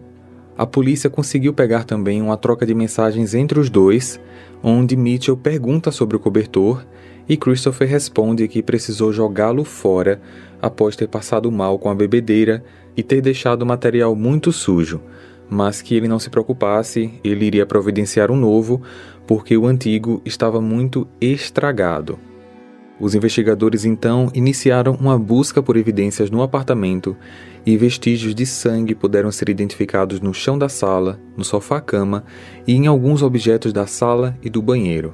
A 0.58 0.66
polícia 0.66 1.10
conseguiu 1.10 1.54
pegar 1.54 1.84
também 1.84 2.22
uma 2.22 2.36
troca 2.36 2.66
de 2.66 2.74
mensagens 2.74 3.36
entre 3.36 3.60
os 3.60 3.70
dois, 3.70 4.20
onde 4.64 4.96
Mitchell 4.96 5.38
pergunta 5.38 5.92
sobre 5.92 6.18
o 6.18 6.20
cobertor 6.20 6.84
e 7.30 7.38
Christopher 7.38 7.88
responde 7.88 8.48
que 8.48 8.64
precisou 8.64 9.14
jogá-lo 9.14 9.64
fora 9.64 10.20
após 10.60 10.96
ter 10.96 11.08
passado 11.08 11.52
mal 11.52 11.78
com 11.78 11.90
a 11.90 11.96
bebedeira 11.96 12.64
e 12.96 13.04
ter 13.04 13.22
deixado 13.22 13.62
o 13.62 13.66
material 13.66 14.16
muito 14.16 14.52
sujo 14.52 15.00
mas 15.50 15.82
que 15.82 15.96
ele 15.96 16.08
não 16.08 16.20
se 16.20 16.30
preocupasse, 16.30 17.20
ele 17.24 17.46
iria 17.46 17.66
providenciar 17.66 18.32
um 18.32 18.36
novo, 18.36 18.82
porque 19.26 19.58
o 19.58 19.66
antigo 19.66 20.22
estava 20.26 20.62
muito 20.62 21.08
estragado. 21.20 22.20
Os 23.00 23.14
investigadores 23.14 23.86
então 23.86 24.32
iniciaram 24.34 24.94
uma 24.94 25.20
busca 25.20 25.62
por 25.62 25.78
evidências 25.78 26.32
no 26.32 26.42
apartamento 26.42 27.16
e 27.64 27.78
vestígios 27.78 28.34
de 28.34 28.46
sangue 28.46 28.96
puderam 28.96 29.32
ser 29.32 29.50
identificados 29.50 30.20
no 30.20 30.34
chão 30.34 30.58
da 30.58 30.68
sala, 30.68 31.20
no 31.36 31.44
sofá-cama 31.44 32.24
e 32.66 32.74
em 32.74 32.88
alguns 32.88 33.22
objetos 33.22 33.72
da 33.72 33.86
sala 33.86 34.36
e 34.42 34.50
do 34.50 34.62
banheiro. 34.64 35.14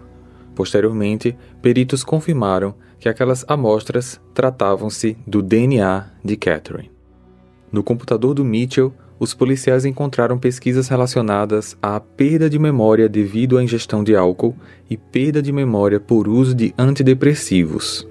Posteriormente, 0.56 1.36
peritos 1.62 2.04
confirmaram 2.04 2.74
que 3.00 3.10
aquelas 3.10 3.44
amostras 3.50 4.22
tratavam-se 4.34 5.18
do 5.28 5.42
DNA 5.42 6.06
de 6.24 6.38
Catherine. 6.38 6.92
No 7.70 7.84
computador 7.84 8.34
do 8.34 8.46
Mitchell 8.46 8.94
os 9.24 9.34
policiais 9.34 9.86
encontraram 9.86 10.38
pesquisas 10.38 10.90
relacionadas 10.90 11.78
à 11.82 11.98
perda 11.98 12.50
de 12.50 12.60
memória 12.60 13.08
devido 13.08 13.58
à 13.58 13.64
ingestão 13.64 14.04
de 14.04 14.16
álcool 14.16 14.54
e 14.90 14.98
perda 14.98 15.42
de 15.42 15.52
memória 15.52 15.98
por 15.98 16.28
uso 16.28 16.54
de 16.54 16.74
antidepressivos. 16.78 18.06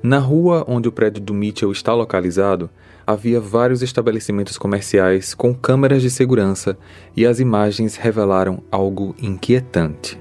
Na 0.00 0.18
rua 0.18 0.64
onde 0.68 0.88
o 0.88 0.92
prédio 0.92 1.20
do 1.20 1.34
Mitchell 1.34 1.72
está 1.72 1.92
localizado, 1.92 2.70
havia 3.04 3.40
vários 3.40 3.82
estabelecimentos 3.82 4.56
comerciais 4.56 5.34
com 5.34 5.52
câmeras 5.52 6.00
de 6.02 6.10
segurança 6.10 6.78
e 7.16 7.26
as 7.26 7.40
imagens 7.40 7.96
revelaram 7.96 8.62
algo 8.70 9.14
inquietante. 9.20 10.20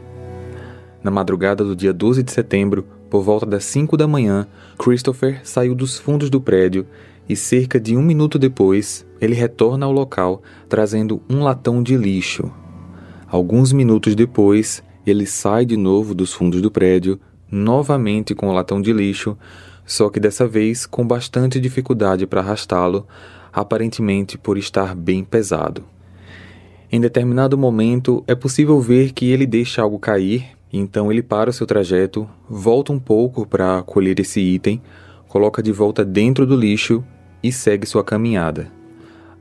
Na 1.03 1.11
madrugada 1.11 1.63
do 1.63 1.75
dia 1.75 1.93
12 1.93 2.23
de 2.23 2.31
setembro, 2.31 2.87
por 3.07 3.21
volta 3.21 3.45
das 3.45 3.65
5 3.65 3.95
da 3.95 4.07
manhã, 4.07 4.47
Christopher 4.79 5.41
saiu 5.43 5.75
dos 5.75 5.99
fundos 5.99 6.31
do 6.31 6.41
prédio 6.41 6.87
e 7.27 7.35
cerca 7.35 7.79
de 7.79 7.95
um 7.95 8.01
minuto 8.01 8.37
depois 8.37 9.05
ele 9.19 9.33
retorna 9.33 9.85
ao 9.85 9.91
local 9.91 10.41
trazendo 10.67 11.21
um 11.29 11.43
latão 11.43 11.81
de 11.81 11.95
lixo. 11.95 12.51
Alguns 13.27 13.71
minutos 13.71 14.15
depois, 14.15 14.83
ele 15.05 15.25
sai 15.25 15.65
de 15.65 15.77
novo 15.77 16.13
dos 16.13 16.33
fundos 16.33 16.61
do 16.61 16.69
prédio, 16.69 17.19
novamente 17.49 18.35
com 18.35 18.49
o 18.49 18.51
latão 18.51 18.81
de 18.81 18.91
lixo, 18.91 19.37
só 19.85 20.09
que 20.09 20.19
dessa 20.19 20.47
vez 20.47 20.85
com 20.85 21.05
bastante 21.05 21.59
dificuldade 21.59 22.27
para 22.27 22.41
arrastá-lo, 22.41 23.07
aparentemente 23.51 24.37
por 24.37 24.57
estar 24.57 24.95
bem 24.95 25.23
pesado. 25.23 25.83
Em 26.91 27.01
determinado 27.01 27.57
momento, 27.57 28.23
é 28.27 28.35
possível 28.35 28.79
ver 28.79 29.13
que 29.13 29.31
ele 29.31 29.47
deixa 29.47 29.81
algo 29.81 29.97
cair, 29.97 30.45
então 30.71 31.11
ele 31.11 31.23
para 31.23 31.49
o 31.49 31.53
seu 31.53 31.65
trajeto, 31.65 32.29
volta 32.49 32.91
um 32.93 32.99
pouco 32.99 33.47
para 33.47 33.81
colher 33.83 34.19
esse 34.19 34.39
item, 34.39 34.81
coloca 35.33 35.63
de 35.63 35.71
volta 35.71 36.05
dentro 36.05 36.45
do 36.45 36.55
lixo 36.55 37.03
e 37.41 37.51
segue 37.51 37.87
sua 37.87 38.03
caminhada. 38.03 38.71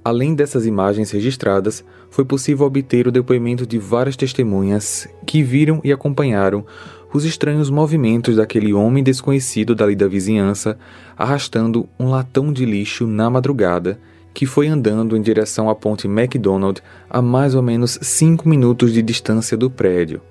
Além 0.03 0.35
dessas 0.35 0.65
imagens 0.65 1.11
registradas, 1.11 1.85
foi 2.09 2.25
possível 2.25 2.65
obter 2.65 3.07
o 3.07 3.13
depoimento 3.13 3.67
de 3.67 3.79
várias 3.79 4.17
testemunhas 4.17 5.07
que 5.27 5.43
viram 5.43 5.83
e 5.85 5.93
acompanharam 5.93 6.65
os 7.13 7.27
estranhos 7.27 7.69
movimentos 7.69 8.37
daquele 8.37 8.73
homem 8.73 9.05
desconhecido 9.05 9.75
dali 9.75 9.95
da 9.95 10.09
vizinhança, 10.09 10.79
arrastando 11.15 11.87
um 12.01 12.09
latão 12.09 12.51
de 12.51 12.65
lixo 12.65 13.07
na 13.07 13.29
madrugada, 13.29 14.01
que 14.33 14.47
foi 14.47 14.69
andando 14.69 15.15
em 15.15 15.21
direção 15.21 15.69
à 15.69 15.75
ponte 15.75 16.07
McDonald 16.07 16.81
a 17.11 17.21
mais 17.21 17.55
ou 17.55 17.61
menos 17.61 17.99
cinco 18.01 18.49
minutos 18.49 18.95
de 18.95 19.03
distância 19.03 19.59
do 19.59 19.71
prédio. 19.71 20.23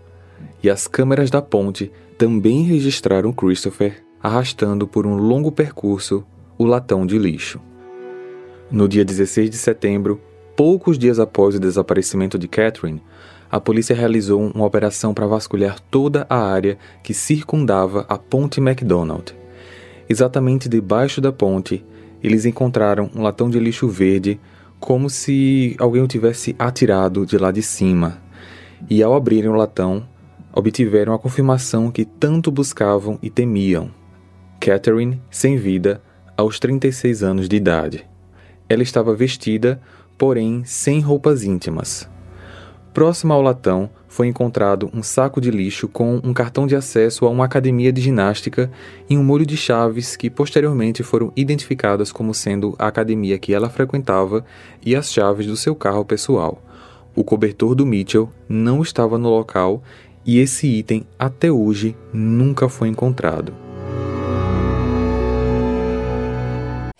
E 0.63 0.71
as 0.71 0.87
câmeras 0.87 1.29
da 1.29 1.39
ponte 1.39 1.91
também 2.17 2.63
registraram 2.63 3.31
Christopher 3.31 4.01
arrastando 4.21 4.87
por 4.87 5.05
um 5.05 5.15
longo 5.15 5.51
percurso 5.51 6.23
o 6.57 6.65
latão 6.65 7.05
de 7.05 7.17
lixo. 7.17 7.59
No 8.69 8.87
dia 8.87 9.03
16 9.03 9.49
de 9.49 9.57
setembro, 9.57 10.21
poucos 10.55 10.97
dias 10.97 11.19
após 11.19 11.55
o 11.55 11.59
desaparecimento 11.59 12.37
de 12.37 12.47
Catherine, 12.47 13.01
a 13.51 13.59
polícia 13.59 13.95
realizou 13.95 14.49
uma 14.55 14.65
operação 14.65 15.13
para 15.13 15.27
vasculhar 15.27 15.79
toda 15.91 16.25
a 16.29 16.37
área 16.37 16.77
que 17.03 17.13
circundava 17.13 18.05
a 18.07 18.17
Ponte 18.17 18.61
McDonald. 18.61 19.35
Exatamente 20.07 20.69
debaixo 20.69 21.19
da 21.19 21.31
ponte, 21.31 21.83
eles 22.23 22.45
encontraram 22.45 23.09
um 23.15 23.21
latão 23.21 23.49
de 23.49 23.59
lixo 23.59 23.89
verde, 23.89 24.39
como 24.79 25.09
se 25.09 25.75
alguém 25.79 26.01
o 26.01 26.07
tivesse 26.07 26.55
atirado 26.57 27.25
de 27.25 27.37
lá 27.37 27.51
de 27.51 27.61
cima. 27.61 28.21
E 28.89 29.03
ao 29.03 29.13
abrirem 29.13 29.49
o 29.49 29.55
latão, 29.55 30.07
obtiveram 30.53 31.13
a 31.13 31.19
confirmação 31.19 31.91
que 31.91 32.05
tanto 32.05 32.51
buscavam 32.51 33.17
e 33.21 33.29
temiam. 33.29 34.00
Catherine, 34.61 35.19
sem 35.31 35.57
vida, 35.57 35.99
aos 36.37 36.59
36 36.59 37.23
anos 37.23 37.49
de 37.49 37.55
idade. 37.55 38.05
Ela 38.69 38.83
estava 38.83 39.15
vestida, 39.15 39.81
porém 40.19 40.61
sem 40.63 40.99
roupas 40.99 41.43
íntimas. 41.43 42.07
Próximo 42.93 43.33
ao 43.33 43.41
latão 43.41 43.89
foi 44.07 44.27
encontrado 44.27 44.87
um 44.93 45.01
saco 45.01 45.41
de 45.41 45.49
lixo 45.49 45.87
com 45.87 46.21
um 46.23 46.31
cartão 46.31 46.67
de 46.67 46.75
acesso 46.75 47.25
a 47.25 47.29
uma 47.29 47.45
academia 47.45 47.91
de 47.91 48.01
ginástica 48.01 48.71
e 49.09 49.17
um 49.17 49.23
molho 49.23 49.47
de 49.47 49.57
chaves 49.57 50.15
que 50.15 50.29
posteriormente 50.29 51.01
foram 51.01 51.33
identificadas 51.35 52.11
como 52.11 52.31
sendo 52.31 52.75
a 52.77 52.85
academia 52.85 53.39
que 53.39 53.55
ela 53.55 53.67
frequentava 53.67 54.45
e 54.85 54.95
as 54.95 55.11
chaves 55.11 55.47
do 55.47 55.57
seu 55.57 55.73
carro 55.73 56.05
pessoal. 56.05 56.61
O 57.15 57.23
cobertor 57.23 57.73
do 57.73 57.83
Mitchell 57.83 58.29
não 58.47 58.83
estava 58.83 59.17
no 59.17 59.29
local 59.29 59.81
e 60.23 60.37
esse 60.37 60.67
item 60.67 61.03
até 61.17 61.51
hoje 61.51 61.97
nunca 62.13 62.69
foi 62.69 62.89
encontrado. 62.89 63.70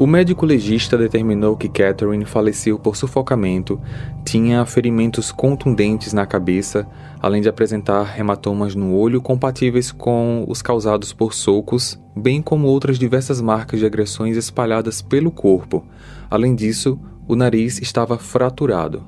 O 0.00 0.06
médico 0.06 0.46
legista 0.46 0.96
determinou 0.96 1.54
que 1.58 1.68
Catherine 1.68 2.24
faleceu 2.24 2.78
por 2.78 2.96
sufocamento, 2.96 3.78
tinha 4.24 4.64
ferimentos 4.64 5.30
contundentes 5.30 6.14
na 6.14 6.24
cabeça, 6.24 6.88
além 7.20 7.42
de 7.42 7.50
apresentar 7.50 8.18
hematomas 8.18 8.74
no 8.74 8.94
olho 8.94 9.20
compatíveis 9.20 9.92
com 9.92 10.46
os 10.48 10.62
causados 10.62 11.12
por 11.12 11.34
socos, 11.34 12.00
bem 12.16 12.40
como 12.40 12.66
outras 12.66 12.98
diversas 12.98 13.42
marcas 13.42 13.78
de 13.78 13.84
agressões 13.84 14.38
espalhadas 14.38 15.02
pelo 15.02 15.30
corpo. 15.30 15.84
Além 16.30 16.54
disso, 16.54 16.98
o 17.28 17.36
nariz 17.36 17.78
estava 17.78 18.16
fraturado. 18.16 19.04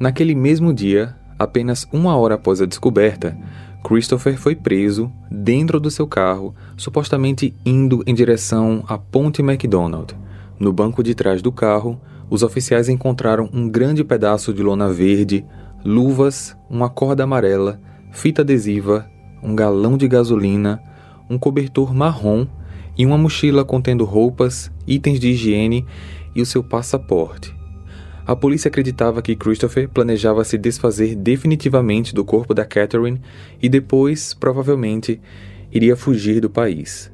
Naquele 0.00 0.34
mesmo 0.34 0.72
dia, 0.72 1.14
apenas 1.38 1.86
uma 1.92 2.16
hora 2.16 2.36
após 2.36 2.62
a 2.62 2.66
descoberta, 2.66 3.36
Christopher 3.84 4.38
foi 4.38 4.56
preso 4.56 5.12
dentro 5.30 5.78
do 5.78 5.90
seu 5.90 6.06
carro, 6.06 6.54
supostamente 6.78 7.54
indo 7.62 8.02
em 8.06 8.14
direção 8.14 8.82
à 8.88 8.96
Ponte 8.96 9.42
McDonald. 9.42 10.14
No 10.60 10.74
banco 10.74 11.02
de 11.02 11.14
trás 11.14 11.40
do 11.40 11.50
carro, 11.50 11.98
os 12.28 12.42
oficiais 12.42 12.90
encontraram 12.90 13.48
um 13.50 13.66
grande 13.66 14.04
pedaço 14.04 14.52
de 14.52 14.62
lona 14.62 14.92
verde, 14.92 15.42
luvas, 15.82 16.54
uma 16.68 16.90
corda 16.90 17.24
amarela, 17.24 17.80
fita 18.12 18.42
adesiva, 18.42 19.10
um 19.42 19.56
galão 19.56 19.96
de 19.96 20.06
gasolina, 20.06 20.78
um 21.30 21.38
cobertor 21.38 21.94
marrom 21.94 22.46
e 22.98 23.06
uma 23.06 23.16
mochila 23.16 23.64
contendo 23.64 24.04
roupas, 24.04 24.70
itens 24.86 25.18
de 25.18 25.28
higiene 25.28 25.86
e 26.36 26.42
o 26.42 26.46
seu 26.46 26.62
passaporte. 26.62 27.56
A 28.26 28.36
polícia 28.36 28.68
acreditava 28.68 29.22
que 29.22 29.34
Christopher 29.34 29.88
planejava 29.88 30.44
se 30.44 30.58
desfazer 30.58 31.16
definitivamente 31.16 32.14
do 32.14 32.22
corpo 32.22 32.52
da 32.52 32.66
Catherine 32.66 33.18
e 33.62 33.68
depois, 33.68 34.34
provavelmente, 34.34 35.18
iria 35.72 35.96
fugir 35.96 36.38
do 36.38 36.50
país. 36.50 37.10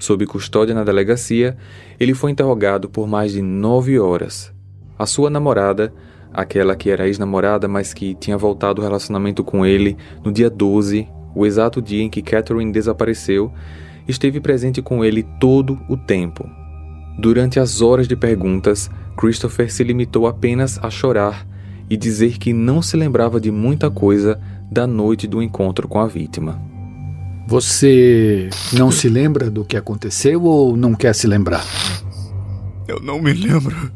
Sob 0.00 0.26
custódia 0.26 0.74
na 0.74 0.82
delegacia, 0.82 1.58
ele 2.00 2.14
foi 2.14 2.30
interrogado 2.30 2.88
por 2.88 3.06
mais 3.06 3.32
de 3.32 3.42
nove 3.42 3.98
horas. 3.98 4.50
A 4.98 5.04
sua 5.04 5.28
namorada, 5.28 5.92
aquela 6.32 6.74
que 6.74 6.88
era 6.88 7.06
ex-namorada, 7.06 7.68
mas 7.68 7.92
que 7.92 8.14
tinha 8.14 8.38
voltado 8.38 8.80
o 8.80 8.84
relacionamento 8.84 9.44
com 9.44 9.64
ele 9.64 9.98
no 10.24 10.32
dia 10.32 10.48
12, 10.48 11.06
o 11.34 11.44
exato 11.44 11.82
dia 11.82 12.02
em 12.02 12.08
que 12.08 12.22
Catherine 12.22 12.72
desapareceu, 12.72 13.52
esteve 14.08 14.40
presente 14.40 14.80
com 14.80 15.04
ele 15.04 15.22
todo 15.38 15.78
o 15.86 15.98
tempo. 15.98 16.48
Durante 17.18 17.60
as 17.60 17.82
horas 17.82 18.08
de 18.08 18.16
perguntas, 18.16 18.90
Christopher 19.18 19.70
se 19.70 19.84
limitou 19.84 20.26
apenas 20.26 20.78
a 20.82 20.88
chorar 20.88 21.46
e 21.90 21.96
dizer 21.96 22.38
que 22.38 22.54
não 22.54 22.80
se 22.80 22.96
lembrava 22.96 23.38
de 23.38 23.50
muita 23.50 23.90
coisa 23.90 24.40
da 24.72 24.86
noite 24.86 25.26
do 25.26 25.42
encontro 25.42 25.86
com 25.86 26.00
a 26.00 26.06
vítima. 26.06 26.69
Você 27.50 28.48
não 28.72 28.92
se 28.92 29.08
lembra 29.08 29.50
do 29.50 29.64
que 29.64 29.76
aconteceu 29.76 30.44
ou 30.44 30.76
não 30.76 30.94
quer 30.94 31.12
se 31.12 31.26
lembrar? 31.26 31.66
Eu 32.86 33.00
não 33.00 33.20
me 33.20 33.32
lembro. 33.32 33.90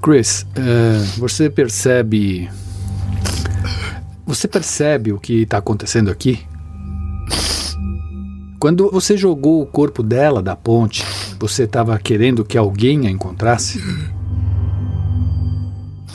Chris, 0.00 0.46
uh, 0.50 1.18
você 1.18 1.50
percebe. 1.50 2.48
Você 4.24 4.46
percebe 4.46 5.12
o 5.12 5.18
que 5.18 5.42
está 5.42 5.58
acontecendo 5.58 6.12
aqui? 6.12 6.38
Quando 8.60 8.88
você 8.92 9.16
jogou 9.16 9.60
o 9.60 9.66
corpo 9.66 10.00
dela 10.00 10.40
da 10.40 10.54
ponte, 10.54 11.04
você 11.40 11.64
estava 11.64 11.98
querendo 11.98 12.44
que 12.44 12.56
alguém 12.56 13.08
a 13.08 13.10
encontrasse? 13.10 13.82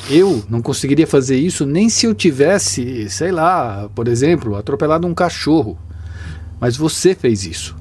Eu 0.10 0.44
não 0.48 0.62
conseguiria 0.62 1.08
fazer 1.08 1.36
isso 1.36 1.66
nem 1.66 1.90
se 1.90 2.06
eu 2.06 2.14
tivesse, 2.14 3.10
sei 3.10 3.32
lá, 3.32 3.90
por 3.96 4.08
exemplo, 4.08 4.56
atropelado 4.56 5.08
um 5.08 5.14
cachorro. 5.14 5.78
Mas 6.60 6.78
você 6.78 7.16
fez 7.16 7.46
isso. 7.46 7.76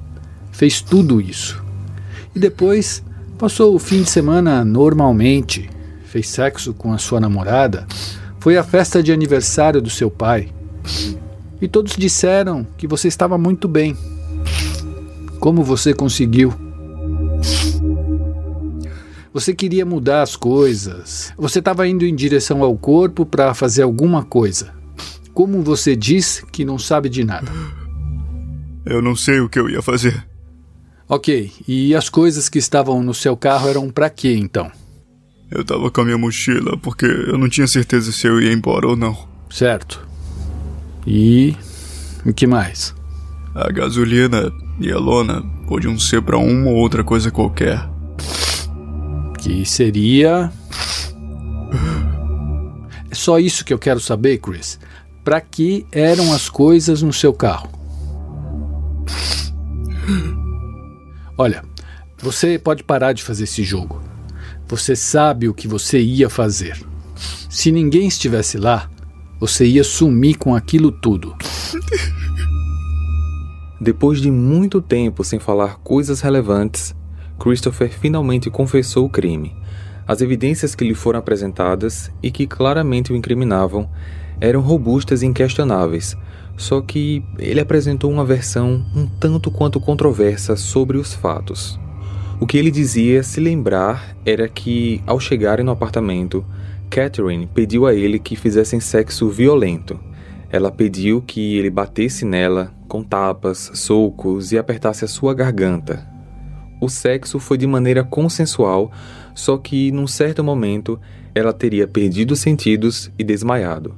Fez 0.51 0.81
tudo 0.81 1.21
isso. 1.21 1.63
E 2.35 2.39
depois 2.39 3.03
passou 3.39 3.75
o 3.75 3.79
fim 3.79 4.03
de 4.03 4.11
semana 4.11 4.65
normalmente. 4.65 5.69
Fez 6.07 6.29
sexo 6.29 6.73
com 6.73 6.93
a 6.93 6.99
sua 6.99 7.21
namorada. 7.21 7.87
Foi 8.41 8.57
à 8.57 8.63
festa 8.63 9.03
de 9.03 9.13
aniversário 9.13 9.83
do 9.83 9.91
seu 9.91 10.11
pai. 10.11 10.49
E 11.61 11.69
todos 11.69 11.97
disseram 11.97 12.67
que 12.77 12.87
você 12.87 13.09
estava 13.09 13.37
muito 13.37 13.69
bem. 13.69 13.97
Como 15.39 15.63
você 15.63 15.93
conseguiu? 15.93 16.55
Você 19.35 19.53
queria 19.53 19.85
mudar 19.85 20.23
as 20.23 20.37
coisas. 20.37 21.35
Você 21.37 21.59
estava 21.59 21.89
indo 21.89 22.07
em 22.07 22.15
direção 22.15 22.63
ao 22.63 22.79
corpo 22.79 23.27
para 23.27 23.53
fazer 23.53 23.83
alguma 23.83 24.23
coisa. 24.23 24.73
Como 25.35 25.61
você 25.61 25.97
diz 25.97 26.45
que 26.53 26.65
não 26.65 26.79
sabe 26.79 27.09
de 27.09 27.25
nada? 27.25 27.51
Eu 28.87 29.03
não 29.03 29.17
sei 29.17 29.41
o 29.41 29.49
que 29.49 29.59
eu 29.59 29.69
ia 29.69 29.83
fazer. 29.83 30.25
Ok, 31.09 31.51
e 31.67 31.97
as 31.97 32.09
coisas 32.09 32.49
que 32.49 32.61
estavam 32.61 33.03
no 33.03 33.13
seu 33.13 33.37
carro 33.37 33.69
eram 33.69 33.91
para 33.91 34.09
quê 34.09 34.37
então? 34.37 34.71
Eu 35.51 35.63
estava 35.63 35.91
com 35.91 36.01
a 36.03 36.05
minha 36.05 36.17
mochila 36.17 36.79
porque 36.79 37.05
eu 37.05 37.37
não 37.37 37.49
tinha 37.49 37.67
certeza 37.67 38.13
se 38.13 38.29
eu 38.29 38.41
ia 38.41 38.53
embora 38.53 38.87
ou 38.87 38.95
não. 38.95 39.19
Certo. 39.51 40.07
E 41.05 41.57
O 42.25 42.33
que 42.33 42.47
mais? 42.47 42.95
A 43.53 43.71
gasolina 43.73 44.53
e 44.81 44.93
a 44.93 44.99
lona 44.99 45.43
podiam 45.67 45.99
ser 45.99 46.23
para 46.23 46.39
uma 46.39 46.71
ou 46.71 46.77
outra 46.77 47.03
coisa 47.03 47.33
qualquer. 47.33 47.95
Que 49.45 49.63
seria. 49.67 50.51
É 53.11 53.15
só 53.15 53.39
isso 53.39 53.63
que 53.63 53.75
eu 53.75 53.79
quero 53.79 54.01
saber, 54.01 54.39
Chris. 54.39 54.81
Para 55.23 55.39
que 55.39 55.87
eram 55.93 56.33
as 56.33 56.49
coisas 56.49 57.03
no 57.03 57.13
seu 57.13 57.35
carro? 57.35 57.69
Olha, 61.37 61.63
você 62.17 62.59
pode 62.59 62.83
parar 62.83 63.13
de 63.13 63.23
fazer 63.23 63.45
esse 63.45 63.63
jogo. 63.63 64.03
Você 64.67 64.97
sabe 64.97 65.47
o 65.47 65.53
que 65.53 65.69
você 65.69 66.01
ia 66.01 66.31
fazer. 66.31 66.83
Se 67.51 67.71
ninguém 67.71 68.09
estivesse 68.09 68.57
lá, 68.57 68.89
você 69.39 69.67
ia 69.67 69.85
sumir 69.85 70.39
com 70.39 70.55
aquilo 70.55 70.91
tudo. 70.91 71.37
Depois 73.79 74.23
de 74.23 74.31
muito 74.31 74.81
tempo 74.81 75.23
sem 75.23 75.39
falar 75.39 75.77
coisas 75.81 76.23
relevantes, 76.23 76.95
Christopher 77.39 77.91
finalmente 77.91 78.51
confessou 78.51 79.07
o 79.07 79.11
crime. 79.11 79.55
As 80.07 80.21
evidências 80.21 80.75
que 80.75 80.85
lhe 80.85 80.95
foram 80.95 81.19
apresentadas 81.19 82.11
e 82.23 82.31
que 82.31 82.47
claramente 82.47 83.13
o 83.13 83.17
incriminavam 83.17 83.89
eram 84.41 84.61
robustas 84.61 85.23
e 85.23 85.27
inquestionáveis, 85.27 86.17
só 86.57 86.81
que 86.81 87.25
ele 87.39 87.61
apresentou 87.61 88.11
uma 88.11 88.25
versão 88.25 88.85
um 88.95 89.07
tanto 89.07 89.51
quanto 89.51 89.81
controversa 89.81 90.57
sobre 90.57 90.99
os 90.99 91.15
fatos. 91.15 91.79
O 92.41 92.47
que 92.47 92.59
ele 92.59 92.71
dizia 92.71 93.23
se 93.23 93.41
lembrar 93.41 94.17
era 94.27 94.49
que, 94.49 95.01
ao 95.07 95.19
chegarem 95.19 95.65
no 95.65 95.73
apartamento, 95.73 96.45
Catherine 96.91 97.47
pediu 97.47 97.87
a 97.87 97.95
ele 97.95 98.19
que 98.19 98.37
fizessem 98.37 98.81
sexo 98.81 99.29
violento. 99.29 99.99
Ela 100.51 100.71
pediu 100.71 101.23
que 101.23 101.57
ele 101.57 101.71
batesse 101.71 102.25
nela 102.25 102.73
com 102.87 103.03
tapas, 103.03 103.71
socos 103.75 104.53
e 104.53 104.59
apertasse 104.59 105.05
a 105.05 105.09
sua 105.09 105.33
garganta. 105.33 106.14
O 106.81 106.89
sexo 106.89 107.39
foi 107.39 107.57
de 107.57 107.67
maneira 107.67 108.05
consensual, 108.05 108.93
só 109.35 109.57
que, 109.57 109.91
num 109.91 110.07
certo 110.07 110.43
momento, 110.43 111.01
ela 111.35 111.53
teria 111.53 111.87
perdido 111.87 112.33
os 112.33 112.41
sentidos 112.41 113.11
e 113.19 113.25
desmaiado. 113.25 113.95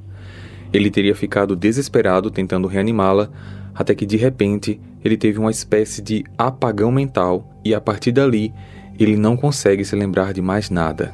Ele 0.73 0.89
teria 0.89 1.15
ficado 1.15 1.55
desesperado 1.55 2.29
tentando 2.29 2.67
reanimá-la, 2.67 3.29
até 3.73 3.93
que 3.93 4.05
de 4.05 4.17
repente 4.17 4.79
ele 5.03 5.15
teve 5.15 5.39
uma 5.39 5.51
espécie 5.51 6.01
de 6.01 6.23
apagão 6.37 6.91
mental 6.91 7.49
e 7.63 7.73
a 7.73 7.79
partir 7.79 8.11
dali 8.11 8.53
ele 8.99 9.15
não 9.15 9.37
consegue 9.37 9.85
se 9.85 9.95
lembrar 9.95 10.33
de 10.33 10.41
mais 10.41 10.69
nada. 10.69 11.13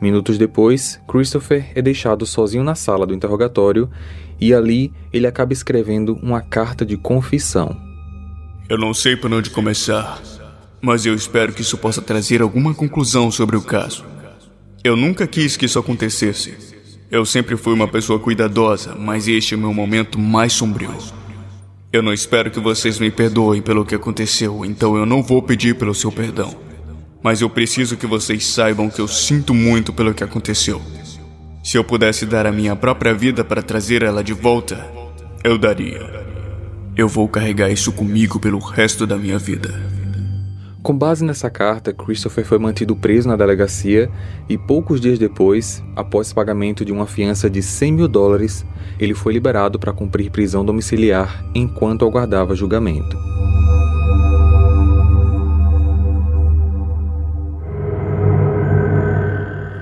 Minutos 0.00 0.36
depois, 0.36 1.00
Christopher 1.06 1.70
é 1.74 1.82
deixado 1.82 2.26
sozinho 2.26 2.64
na 2.64 2.74
sala 2.74 3.06
do 3.06 3.14
interrogatório 3.14 3.88
e 4.40 4.52
ali 4.52 4.92
ele 5.12 5.26
acaba 5.26 5.52
escrevendo 5.52 6.18
uma 6.20 6.40
carta 6.40 6.84
de 6.84 6.96
confissão. 6.96 7.76
Eu 8.68 8.78
não 8.78 8.92
sei 8.92 9.14
por 9.14 9.32
onde 9.32 9.50
começar, 9.50 10.20
mas 10.82 11.06
eu 11.06 11.14
espero 11.14 11.52
que 11.52 11.62
isso 11.62 11.78
possa 11.78 12.02
trazer 12.02 12.42
alguma 12.42 12.74
conclusão 12.74 13.30
sobre 13.30 13.56
o 13.56 13.62
caso. 13.62 14.04
Eu 14.82 14.96
nunca 14.96 15.28
quis 15.28 15.56
que 15.56 15.66
isso 15.66 15.78
acontecesse. 15.78 16.54
Eu 17.08 17.24
sempre 17.24 17.56
fui 17.56 17.72
uma 17.72 17.86
pessoa 17.86 18.18
cuidadosa, 18.18 18.96
mas 18.98 19.28
este 19.28 19.54
é 19.54 19.56
o 19.56 19.60
meu 19.60 19.72
momento 19.72 20.18
mais 20.18 20.52
sombrio. 20.52 20.92
Eu 21.92 22.02
não 22.02 22.12
espero 22.12 22.50
que 22.50 22.58
vocês 22.58 22.98
me 22.98 23.12
perdoem 23.12 23.62
pelo 23.62 23.84
que 23.84 23.94
aconteceu, 23.94 24.64
então 24.64 24.96
eu 24.96 25.06
não 25.06 25.22
vou 25.22 25.40
pedir 25.40 25.76
pelo 25.76 25.94
seu 25.94 26.10
perdão. 26.10 26.52
Mas 27.22 27.40
eu 27.40 27.48
preciso 27.48 27.96
que 27.96 28.06
vocês 28.06 28.44
saibam 28.44 28.90
que 28.90 29.00
eu 29.00 29.06
sinto 29.06 29.54
muito 29.54 29.92
pelo 29.92 30.12
que 30.12 30.24
aconteceu. 30.24 30.82
Se 31.62 31.76
eu 31.76 31.84
pudesse 31.84 32.26
dar 32.26 32.44
a 32.44 32.50
minha 32.50 32.74
própria 32.74 33.14
vida 33.14 33.44
para 33.44 33.62
trazer 33.62 34.02
ela 34.02 34.24
de 34.24 34.32
volta, 34.32 34.84
eu 35.44 35.56
daria. 35.56 36.26
Eu 36.96 37.06
vou 37.06 37.28
carregar 37.28 37.70
isso 37.70 37.92
comigo 37.92 38.40
pelo 38.40 38.58
resto 38.58 39.06
da 39.06 39.16
minha 39.16 39.38
vida. 39.38 39.91
Com 40.82 40.98
base 40.98 41.24
nessa 41.24 41.48
carta, 41.48 41.92
Christopher 41.92 42.44
foi 42.44 42.58
mantido 42.58 42.96
preso 42.96 43.28
na 43.28 43.36
delegacia 43.36 44.10
e 44.48 44.58
poucos 44.58 45.00
dias 45.00 45.16
depois, 45.16 45.80
após 45.94 46.32
pagamento 46.32 46.84
de 46.84 46.90
uma 46.90 47.06
fiança 47.06 47.48
de 47.48 47.62
100 47.62 47.92
mil 47.92 48.08
dólares, 48.08 48.66
ele 48.98 49.14
foi 49.14 49.32
liberado 49.32 49.78
para 49.78 49.92
cumprir 49.92 50.28
prisão 50.32 50.64
domiciliar 50.64 51.44
enquanto 51.54 52.04
aguardava 52.04 52.56
julgamento. 52.56 53.16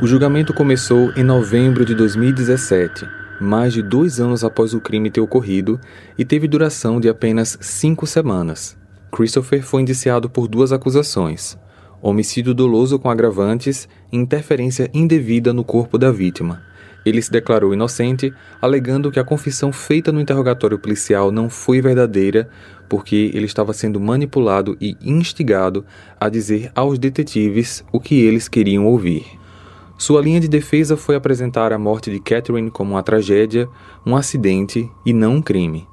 O 0.03 0.07
julgamento 0.07 0.53
começou 0.53 1.13
em 1.17 1.25
novembro 1.25 1.83
de 1.83 1.95
2017, 1.95 3.07
mais 3.41 3.73
de 3.73 3.81
dois 3.81 4.21
anos 4.21 4.45
após 4.45 4.75
o 4.75 4.81
crime 4.83 5.11
ter 5.11 5.23
ocorrido, 5.23 5.81
e 6.19 6.27
teve 6.27 6.47
duração 6.47 7.01
de 7.01 7.09
apenas 7.09 7.57
cinco 7.63 8.07
semanas. 8.07 8.80
Christopher 9.11 9.63
foi 9.63 9.83
indiciado 9.83 10.31
por 10.31 10.47
duas 10.49 10.73
acusações: 10.73 11.59
homicídio 12.01 12.55
doloso 12.55 12.99
com 12.99 13.11
agravantes 13.11 13.89
e 14.13 14.17
interferência 14.17 14.91
indevida 14.95 15.53
no 15.53 15.65
corpo 15.65 15.99
da 15.99 16.11
vítima. 16.11 16.63
Ele 17.05 17.21
se 17.23 17.31
declarou 17.31 17.73
inocente, 17.73 18.33
alegando 18.61 19.11
que 19.11 19.19
a 19.19 19.25
confissão 19.25 19.73
feita 19.73 20.13
no 20.13 20.21
interrogatório 20.21 20.79
policial 20.79 21.31
não 21.31 21.49
foi 21.49 21.81
verdadeira, 21.81 22.49
porque 22.89 23.31
ele 23.33 23.47
estava 23.47 23.73
sendo 23.73 23.99
manipulado 23.99 24.77
e 24.81 24.97
instigado 25.01 25.85
a 26.21 26.29
dizer 26.29 26.71
aos 26.75 26.99
detetives 26.99 27.83
o 27.91 27.99
que 27.99 28.21
eles 28.21 28.49
queriam 28.49 28.85
ouvir. 28.85 29.25
Sua 29.97 30.21
linha 30.21 30.41
de 30.41 30.49
defesa 30.49 30.97
foi 30.97 31.15
apresentar 31.15 31.73
a 31.73 31.79
morte 31.79 32.11
de 32.11 32.21
Catherine 32.21 32.71
como 32.71 32.93
uma 32.93 33.03
tragédia, 33.03 33.69
um 34.05 34.17
acidente 34.17 34.91
e 35.05 35.13
não 35.13 35.37
um 35.37 35.43
crime. 35.43 35.90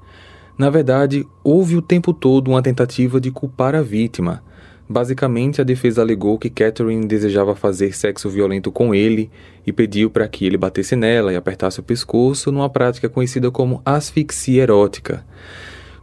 Na 0.58 0.72
verdade, 0.72 1.28
houve 1.44 1.78
o 1.78 1.82
tempo 1.82 2.12
todo 2.12 2.50
uma 2.50 2.64
tentativa 2.64 3.22
de 3.22 3.30
culpar 3.30 3.76
a 3.76 3.82
vítima. 3.84 4.44
Basicamente, 4.90 5.62
a 5.62 5.64
defesa 5.64 6.02
alegou 6.02 6.40
que 6.40 6.50
Catherine 6.50 7.06
desejava 7.06 7.56
fazer 7.56 7.96
sexo 7.96 8.28
violento 8.28 8.72
com 8.72 8.96
ele 8.96 9.30
e 9.68 9.72
pediu 9.72 10.10
para 10.10 10.28
que 10.28 10.46
ele 10.46 10.58
batesse 10.58 10.96
nela 10.96 11.32
e 11.32 11.36
apertasse 11.36 11.80
o 11.80 11.84
pescoço 11.84 12.52
numa 12.52 12.70
prática 12.70 13.08
conhecida 13.08 13.52
como 13.52 13.82
asfixia 13.86 14.64
erótica. 14.64 15.24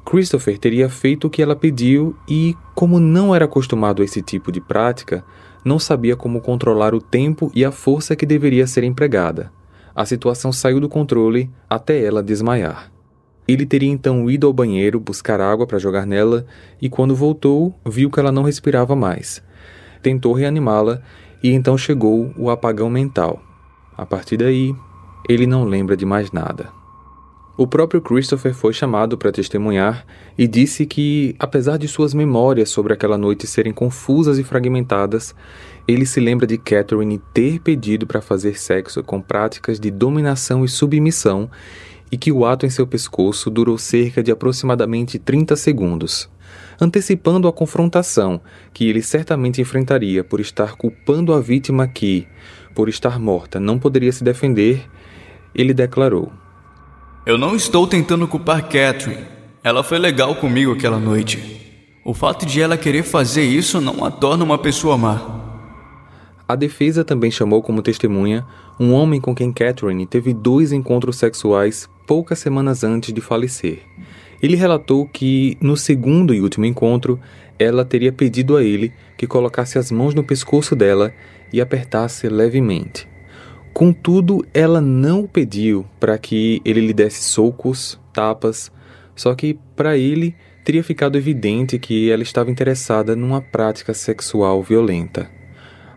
Christopher 0.04 0.58
teria 0.58 0.88
feito 0.88 1.26
o 1.26 1.30
que 1.30 1.42
ela 1.42 1.56
pediu 1.56 2.14
e, 2.28 2.54
como 2.74 3.00
não 3.00 3.34
era 3.34 3.46
acostumado 3.46 4.02
a 4.02 4.04
esse 4.04 4.22
tipo 4.22 4.52
de 4.52 4.60
prática, 4.60 5.24
não 5.64 5.80
sabia 5.80 6.14
como 6.14 6.40
controlar 6.40 6.94
o 6.94 7.00
tempo 7.00 7.50
e 7.54 7.64
a 7.64 7.72
força 7.72 8.14
que 8.14 8.26
deveria 8.26 8.66
ser 8.66 8.84
empregada. 8.84 9.50
A 9.96 10.04
situação 10.04 10.52
saiu 10.52 10.78
do 10.78 10.88
controle 10.88 11.50
até 11.68 12.04
ela 12.04 12.22
desmaiar. 12.22 12.93
Ele 13.46 13.66
teria 13.66 13.90
então 13.90 14.30
ido 14.30 14.46
ao 14.46 14.52
banheiro 14.52 14.98
buscar 14.98 15.40
água 15.40 15.66
para 15.66 15.78
jogar 15.78 16.06
nela 16.06 16.46
e, 16.80 16.88
quando 16.88 17.14
voltou, 17.14 17.74
viu 17.84 18.10
que 18.10 18.18
ela 18.18 18.32
não 18.32 18.42
respirava 18.42 18.96
mais. 18.96 19.42
Tentou 20.02 20.32
reanimá-la 20.32 21.02
e 21.42 21.50
então 21.50 21.76
chegou 21.76 22.32
o 22.36 22.48
apagão 22.48 22.88
mental. 22.88 23.42
A 23.96 24.06
partir 24.06 24.38
daí, 24.38 24.74
ele 25.28 25.46
não 25.46 25.64
lembra 25.64 25.96
de 25.96 26.06
mais 26.06 26.32
nada. 26.32 26.70
O 27.56 27.68
próprio 27.68 28.00
Christopher 28.00 28.52
foi 28.52 28.72
chamado 28.72 29.16
para 29.16 29.30
testemunhar 29.30 30.04
e 30.36 30.48
disse 30.48 30.84
que, 30.84 31.36
apesar 31.38 31.76
de 31.76 31.86
suas 31.86 32.12
memórias 32.12 32.68
sobre 32.68 32.92
aquela 32.92 33.16
noite 33.16 33.46
serem 33.46 33.72
confusas 33.72 34.40
e 34.40 34.42
fragmentadas, 34.42 35.32
ele 35.86 36.04
se 36.04 36.18
lembra 36.18 36.48
de 36.48 36.58
Catherine 36.58 37.22
ter 37.32 37.60
pedido 37.60 38.08
para 38.08 38.20
fazer 38.20 38.58
sexo 38.58 39.04
com 39.04 39.20
práticas 39.20 39.78
de 39.78 39.88
dominação 39.88 40.64
e 40.64 40.68
submissão 40.68 41.48
e 42.10 42.16
que 42.16 42.30
o 42.30 42.44
ato 42.44 42.64
em 42.64 42.70
seu 42.70 42.86
pescoço 42.86 43.50
durou 43.50 43.76
cerca 43.78 44.22
de 44.22 44.30
aproximadamente 44.30 45.18
30 45.18 45.56
segundos. 45.56 46.30
Antecipando 46.80 47.48
a 47.48 47.52
confrontação 47.52 48.40
que 48.72 48.88
ele 48.88 49.02
certamente 49.02 49.60
enfrentaria 49.60 50.22
por 50.24 50.40
estar 50.40 50.76
culpando 50.76 51.32
a 51.32 51.40
vítima 51.40 51.86
que, 51.86 52.26
por 52.74 52.88
estar 52.88 53.18
morta, 53.18 53.60
não 53.60 53.78
poderia 53.78 54.12
se 54.12 54.24
defender, 54.24 54.88
ele 55.54 55.72
declarou. 55.72 56.32
Eu 57.26 57.38
não 57.38 57.56
estou 57.56 57.86
tentando 57.86 58.28
culpar 58.28 58.62
Catherine. 58.64 59.24
Ela 59.62 59.82
foi 59.82 59.98
legal 59.98 60.34
comigo 60.34 60.72
aquela 60.72 60.98
noite. 60.98 61.62
O 62.04 62.12
fato 62.12 62.44
de 62.44 62.60
ela 62.60 62.76
querer 62.76 63.02
fazer 63.02 63.44
isso 63.44 63.80
não 63.80 64.04
a 64.04 64.10
torna 64.10 64.44
uma 64.44 64.58
pessoa 64.58 64.98
má. 64.98 65.40
A 66.46 66.54
defesa 66.54 67.02
também 67.02 67.30
chamou 67.30 67.62
como 67.62 67.80
testemunha 67.80 68.44
um 68.78 68.92
homem 68.92 69.18
com 69.18 69.34
quem 69.34 69.50
Catherine 69.50 70.04
teve 70.04 70.34
dois 70.34 70.72
encontros 70.72 71.16
sexuais 71.16 71.88
poucas 72.06 72.38
semanas 72.38 72.84
antes 72.84 73.12
de 73.12 73.20
falecer. 73.20 73.80
Ele 74.42 74.56
relatou 74.56 75.06
que, 75.06 75.56
no 75.60 75.76
segundo 75.76 76.34
e 76.34 76.40
último 76.40 76.66
encontro, 76.66 77.18
ela 77.58 77.84
teria 77.84 78.12
pedido 78.12 78.56
a 78.56 78.62
ele 78.62 78.92
que 79.16 79.26
colocasse 79.26 79.78
as 79.78 79.90
mãos 79.90 80.14
no 80.14 80.24
pescoço 80.24 80.74
dela 80.76 81.12
e 81.52 81.60
apertasse 81.60 82.28
levemente. 82.28 83.08
Contudo, 83.72 84.44
ela 84.52 84.80
não 84.80 85.22
o 85.22 85.28
pediu 85.28 85.84
para 85.98 86.16
que 86.18 86.60
ele 86.64 86.80
lhe 86.80 86.92
desse 86.92 87.24
socos, 87.24 87.98
tapas, 88.12 88.70
só 89.16 89.34
que 89.34 89.58
para 89.74 89.96
ele 89.96 90.34
teria 90.64 90.82
ficado 90.82 91.18
evidente 91.18 91.78
que 91.78 92.10
ela 92.10 92.22
estava 92.22 92.50
interessada 92.50 93.14
numa 93.14 93.40
prática 93.40 93.92
sexual 93.92 94.62
violenta. 94.62 95.30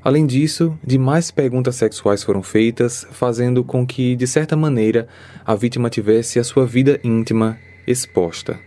Além 0.08 0.26
disso, 0.26 0.80
demais 0.82 1.32
perguntas 1.32 1.76
sexuais 1.76 2.24
foram 2.24 2.42
feitas, 2.42 3.06
fazendo 3.12 3.62
com 3.62 3.86
que, 3.86 4.16
de 4.16 4.26
certa 4.26 4.56
maneira, 4.56 5.06
a 5.46 5.54
vítima 5.54 5.90
tivesse 5.90 6.40
a 6.40 6.46
sua 6.46 6.66
vida 6.66 6.98
íntima 7.04 7.58
exposta. 7.86 8.58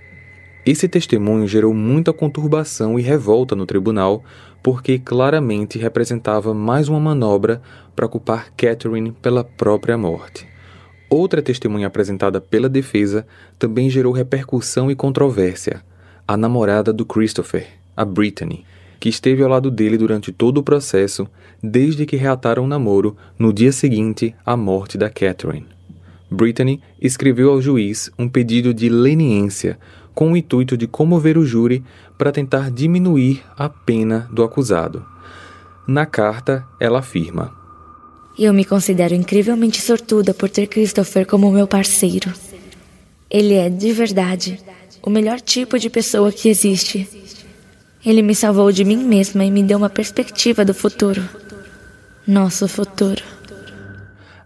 Esse 0.66 0.86
testemunho 0.86 1.48
gerou 1.48 1.72
muita 1.72 2.12
conturbação 2.12 2.98
e 2.98 3.02
revolta 3.02 3.56
no 3.56 3.64
tribunal, 3.64 4.22
porque 4.62 4.98
claramente 4.98 5.78
representava 5.78 6.52
mais 6.52 6.90
uma 6.90 7.00
manobra 7.00 7.62
para 7.96 8.06
culpar 8.06 8.52
Catherine 8.54 9.10
pela 9.10 9.42
própria 9.42 9.96
morte. 9.96 10.46
Outra 11.08 11.40
testemunha 11.40 11.86
apresentada 11.86 12.38
pela 12.38 12.68
defesa 12.68 13.26
também 13.58 13.88
gerou 13.88 14.12
repercussão 14.12 14.90
e 14.90 14.94
controvérsia. 14.94 15.82
A 16.28 16.36
namorada 16.36 16.92
do 16.92 17.06
Christopher, 17.06 17.66
a 17.96 18.04
Brittany, 18.04 18.66
que 19.00 19.08
esteve 19.08 19.42
ao 19.42 19.48
lado 19.48 19.70
dele 19.70 19.96
durante 19.96 20.30
todo 20.30 20.58
o 20.58 20.62
processo, 20.62 21.26
desde 21.62 22.04
que 22.04 22.16
reataram 22.16 22.64
o 22.64 22.68
namoro 22.68 23.16
no 23.38 23.52
dia 23.52 23.72
seguinte 23.72 24.34
à 24.44 24.56
morte 24.56 24.98
da 24.98 25.08
Catherine. 25.08 25.66
Brittany 26.30 26.80
escreveu 27.00 27.50
ao 27.50 27.62
juiz 27.62 28.10
um 28.18 28.28
pedido 28.28 28.72
de 28.72 28.88
leniência 28.90 29.78
com 30.14 30.32
o 30.32 30.36
intuito 30.36 30.76
de 30.76 30.86
comover 30.86 31.38
o 31.38 31.46
júri 31.46 31.82
para 32.18 32.30
tentar 32.30 32.70
diminuir 32.70 33.42
a 33.56 33.68
pena 33.68 34.28
do 34.30 34.44
acusado. 34.44 35.04
Na 35.88 36.04
carta, 36.04 36.64
ela 36.78 36.98
afirma: 36.98 37.52
Eu 38.38 38.52
me 38.52 38.64
considero 38.64 39.14
incrivelmente 39.14 39.80
sortuda 39.80 40.34
por 40.34 40.48
ter 40.48 40.66
Christopher 40.66 41.26
como 41.26 41.50
meu 41.50 41.66
parceiro. 41.66 42.32
Ele 43.30 43.54
é, 43.54 43.68
de 43.68 43.92
verdade, 43.92 44.60
o 45.02 45.08
melhor 45.08 45.40
tipo 45.40 45.78
de 45.78 45.88
pessoa 45.88 46.30
que 46.30 46.48
existe. 46.48 47.08
Ele 48.04 48.22
me 48.22 48.34
salvou 48.34 48.72
de 48.72 48.82
mim 48.82 48.96
mesma 48.96 49.44
e 49.44 49.50
me 49.50 49.62
deu 49.62 49.76
uma 49.76 49.90
perspectiva 49.90 50.64
do 50.64 50.72
futuro. 50.72 51.22
Nosso 52.26 52.66
futuro. 52.66 53.22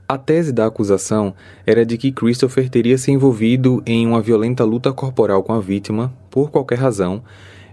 A 0.08 0.18
tese 0.18 0.52
da 0.52 0.66
acusação 0.66 1.32
era 1.64 1.86
de 1.86 1.96
que 1.96 2.10
Christopher 2.10 2.68
teria 2.68 2.98
se 2.98 3.12
envolvido 3.12 3.80
em 3.86 4.06
uma 4.06 4.20
violenta 4.20 4.64
luta 4.64 4.92
corporal 4.92 5.42
com 5.42 5.52
a 5.52 5.60
vítima, 5.60 6.12
por 6.30 6.50
qualquer 6.50 6.78
razão, 6.78 7.22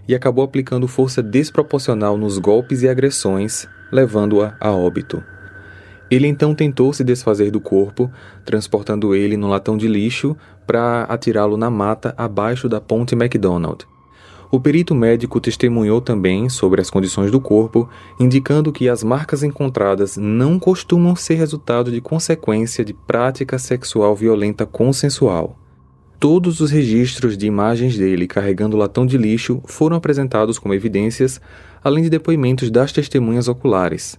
e 0.06 0.14
acabou 0.14 0.44
aplicando 0.44 0.86
força 0.86 1.20
desproporcional 1.20 2.16
nos 2.16 2.38
golpes 2.38 2.82
e 2.82 2.88
agressões, 2.88 3.66
levando-a 3.90 4.56
a 4.60 4.70
óbito. 4.70 5.22
Ele 6.08 6.28
então 6.28 6.54
tentou 6.54 6.92
se 6.92 7.02
desfazer 7.02 7.50
do 7.50 7.60
corpo, 7.60 8.10
transportando 8.44 9.14
ele 9.14 9.36
num 9.36 9.48
latão 9.48 9.76
de 9.76 9.88
lixo 9.88 10.36
para 10.64 11.02
atirá-lo 11.04 11.56
na 11.56 11.70
mata 11.70 12.14
abaixo 12.16 12.68
da 12.68 12.80
ponte 12.80 13.14
McDonald. 13.14 13.91
O 14.54 14.60
perito 14.60 14.94
médico 14.94 15.40
testemunhou 15.40 15.98
também 15.98 16.50
sobre 16.50 16.82
as 16.82 16.90
condições 16.90 17.30
do 17.30 17.40
corpo, 17.40 17.88
indicando 18.20 18.70
que 18.70 18.86
as 18.86 19.02
marcas 19.02 19.42
encontradas 19.42 20.18
não 20.18 20.58
costumam 20.58 21.16
ser 21.16 21.36
resultado 21.36 21.90
de 21.90 22.02
consequência 22.02 22.84
de 22.84 22.92
prática 22.92 23.58
sexual 23.58 24.14
violenta 24.14 24.66
consensual. 24.66 25.58
Todos 26.20 26.60
os 26.60 26.70
registros 26.70 27.38
de 27.38 27.46
imagens 27.46 27.96
dele 27.96 28.26
carregando 28.26 28.76
latão 28.76 29.06
de 29.06 29.16
lixo 29.16 29.62
foram 29.64 29.96
apresentados 29.96 30.58
como 30.58 30.74
evidências, 30.74 31.40
além 31.82 32.04
de 32.04 32.10
depoimentos 32.10 32.70
das 32.70 32.92
testemunhas 32.92 33.48
oculares. 33.48 34.18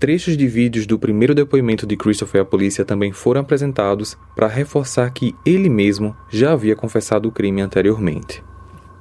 Trechos 0.00 0.36
de 0.36 0.48
vídeos 0.48 0.88
do 0.88 0.98
primeiro 0.98 1.36
depoimento 1.36 1.86
de 1.86 1.96
Christopher 1.96 2.42
à 2.42 2.44
polícia 2.44 2.84
também 2.84 3.12
foram 3.12 3.42
apresentados 3.42 4.18
para 4.34 4.48
reforçar 4.48 5.08
que 5.10 5.36
ele 5.46 5.68
mesmo 5.68 6.16
já 6.28 6.50
havia 6.50 6.74
confessado 6.74 7.28
o 7.28 7.32
crime 7.32 7.60
anteriormente. 7.60 8.42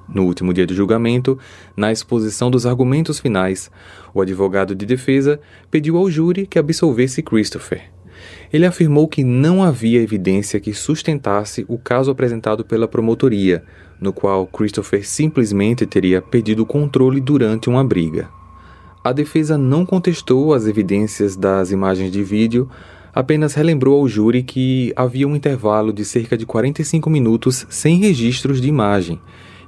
No 0.07 0.23
último 0.23 0.53
dia 0.53 0.65
do 0.65 0.73
julgamento, 0.73 1.37
na 1.75 1.91
exposição 1.91 2.49
dos 2.49 2.65
argumentos 2.65 3.19
finais, 3.19 3.69
o 4.13 4.21
advogado 4.21 4.73
de 4.73 4.85
defesa 4.85 5.39
pediu 5.69 5.97
ao 5.97 6.09
júri 6.09 6.47
que 6.47 6.57
absolvesse 6.57 7.21
Christopher. 7.21 7.91
Ele 8.51 8.65
afirmou 8.65 9.07
que 9.07 9.23
não 9.23 9.61
havia 9.61 10.01
evidência 10.01 10.59
que 10.59 10.73
sustentasse 10.73 11.65
o 11.67 11.77
caso 11.77 12.09
apresentado 12.09 12.63
pela 12.63 12.87
promotoria, 12.87 13.63
no 13.99 14.13
qual 14.13 14.47
Christopher 14.47 15.07
simplesmente 15.07 15.85
teria 15.85 16.21
perdido 16.21 16.63
o 16.63 16.65
controle 16.65 17.19
durante 17.19 17.69
uma 17.69 17.83
briga. 17.83 18.29
A 19.03 19.11
defesa 19.11 19.57
não 19.57 19.85
contestou 19.85 20.53
as 20.53 20.65
evidências 20.65 21.35
das 21.35 21.71
imagens 21.71 22.11
de 22.11 22.23
vídeo, 22.23 22.69
apenas 23.13 23.53
relembrou 23.53 23.99
ao 23.99 24.07
júri 24.07 24.41
que 24.41 24.93
havia 24.95 25.27
um 25.27 25.35
intervalo 25.35 25.91
de 25.91 26.05
cerca 26.05 26.37
de 26.37 26.45
45 26.45 27.09
minutos 27.09 27.65
sem 27.69 27.99
registros 27.99 28.61
de 28.61 28.69
imagem 28.69 29.19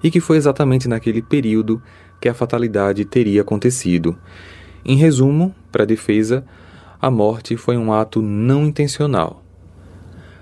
e 0.03 0.09
que 0.09 0.19
foi 0.19 0.37
exatamente 0.37 0.87
naquele 0.87 1.21
período 1.21 1.81
que 2.19 2.29
a 2.29 2.33
fatalidade 2.33 3.05
teria 3.05 3.41
acontecido. 3.41 4.17
Em 4.85 4.95
resumo, 4.95 5.53
para 5.71 5.83
a 5.83 5.85
defesa, 5.85 6.45
a 7.01 7.09
morte 7.09 7.55
foi 7.55 7.77
um 7.77 7.93
ato 7.93 8.21
não 8.21 8.65
intencional. 8.65 9.43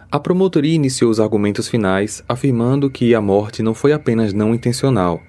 A 0.10 0.20
promotoria 0.20 0.74
iniciou 0.74 1.12
os 1.12 1.20
argumentos 1.20 1.68
finais, 1.68 2.24
afirmando 2.28 2.90
que 2.90 3.14
a 3.14 3.22
morte 3.22 3.62
não 3.62 3.74
foi 3.74 3.92
apenas 3.92 4.34
não 4.34 4.56
intencional. 4.56 5.22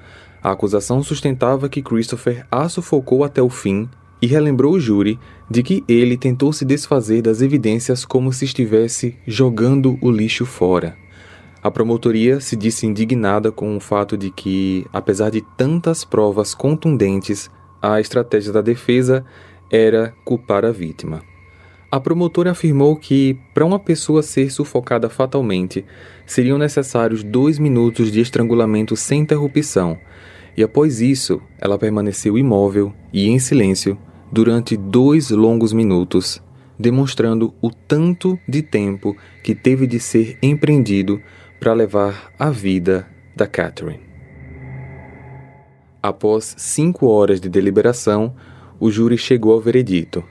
A 0.42 0.52
acusação 0.52 1.02
sustentava 1.02 1.68
que 1.68 1.82
Christopher 1.82 2.46
a 2.50 2.68
sufocou 2.68 3.24
até 3.24 3.42
o 3.42 3.50
fim 3.50 3.88
e 4.22 4.26
relembrou 4.26 4.74
o 4.74 4.80
júri 4.80 5.18
de 5.50 5.62
que 5.62 5.82
ele 5.88 6.16
tentou 6.16 6.52
se 6.52 6.64
desfazer 6.64 7.22
das 7.22 7.42
evidências 7.42 8.04
como 8.04 8.32
se 8.32 8.44
estivesse 8.44 9.16
jogando 9.26 9.98
o 10.00 10.10
lixo 10.10 10.46
fora. 10.46 10.96
A 11.62 11.70
promotoria 11.70 12.40
se 12.40 12.54
disse 12.54 12.86
indignada 12.86 13.50
com 13.50 13.76
o 13.76 13.80
fato 13.80 14.16
de 14.16 14.30
que, 14.30 14.86
apesar 14.92 15.30
de 15.30 15.40
tantas 15.56 16.04
provas 16.04 16.54
contundentes, 16.54 17.50
a 17.82 18.00
estratégia 18.00 18.52
da 18.52 18.60
defesa 18.60 19.24
era 19.70 20.14
culpar 20.24 20.64
a 20.64 20.70
vítima. 20.70 21.22
A 21.90 21.98
promotora 21.98 22.52
afirmou 22.52 22.96
que, 22.96 23.38
para 23.54 23.64
uma 23.64 23.78
pessoa 23.78 24.22
ser 24.22 24.50
sufocada 24.52 25.08
fatalmente, 25.08 25.84
seriam 26.26 26.58
necessários 26.58 27.24
dois 27.24 27.58
minutos 27.58 28.12
de 28.12 28.20
estrangulamento 28.20 28.94
sem 28.94 29.22
interrupção, 29.22 29.98
e 30.56 30.62
após 30.62 31.00
isso, 31.00 31.40
ela 31.58 31.78
permaneceu 31.78 32.36
imóvel 32.36 32.92
e 33.12 33.28
em 33.28 33.38
silêncio 33.38 33.98
durante 34.30 34.76
dois 34.76 35.30
longos 35.30 35.72
minutos, 35.72 36.42
demonstrando 36.78 37.54
o 37.62 37.70
tanto 37.70 38.38
de 38.46 38.62
tempo 38.62 39.16
que 39.42 39.54
teve 39.54 39.86
de 39.86 39.98
ser 39.98 40.36
empreendido 40.42 41.20
para 41.60 41.72
levar 41.72 42.32
a 42.38 42.50
vida 42.50 43.06
da 43.34 43.46
Catherine. 43.46 44.00
Após 46.02 46.54
cinco 46.56 47.06
horas 47.06 47.40
de 47.40 47.48
deliberação, 47.48 48.34
o 48.78 48.90
júri 48.90 49.18
chegou 49.18 49.52
ao 49.52 49.60
veredito. 49.60 50.24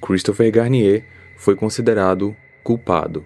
Christopher 0.00 0.50
Garnier 0.50 1.04
foi 1.36 1.54
considerado 1.54 2.34
culpado. 2.64 3.24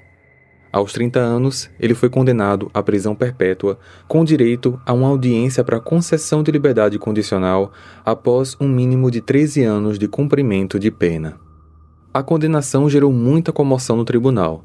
Aos 0.72 0.92
30 0.92 1.18
anos, 1.18 1.68
ele 1.80 1.94
foi 1.94 2.08
condenado 2.08 2.70
à 2.72 2.80
prisão 2.82 3.14
perpétua, 3.14 3.78
com 4.06 4.24
direito 4.24 4.80
a 4.86 4.92
uma 4.92 5.08
audiência 5.08 5.64
para 5.64 5.80
concessão 5.80 6.44
de 6.44 6.52
liberdade 6.52 6.96
condicional 6.98 7.72
após 8.04 8.56
um 8.60 8.68
mínimo 8.68 9.10
de 9.10 9.20
13 9.20 9.64
anos 9.64 9.98
de 9.98 10.06
cumprimento 10.06 10.78
de 10.78 10.90
pena. 10.90 11.40
A 12.14 12.22
condenação 12.22 12.88
gerou 12.88 13.12
muita 13.12 13.52
comoção 13.52 13.96
no 13.96 14.04
tribunal, 14.04 14.64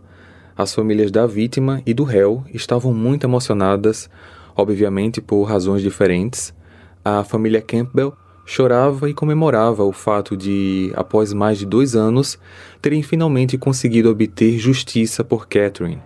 as 0.58 0.74
famílias 0.74 1.12
da 1.12 1.28
vítima 1.28 1.82
e 1.86 1.94
do 1.94 2.04
réu 2.04 2.44
estavam 2.54 2.94
muito 2.94 3.26
emocionadas, 3.26 4.10
obviamente 4.56 5.20
por 5.20 5.44
razões 5.44 5.82
diferentes. 5.82 6.54
A 7.04 7.24
família 7.24 7.62
Campbell 7.62 8.14
chorava 8.46 9.10
e 9.10 9.14
comemorava 9.14 9.84
o 9.84 9.92
fato 9.92 10.38
de, 10.38 10.94
após 10.96 11.34
mais 11.34 11.58
de 11.58 11.66
dois 11.66 11.96
anos, 11.96 12.40
terem 12.82 13.04
finalmente 13.04 13.58
conseguido 13.58 14.10
obter 14.10 14.58
justiça 14.58 15.24
por 15.24 15.48
Catherine. 15.48 16.02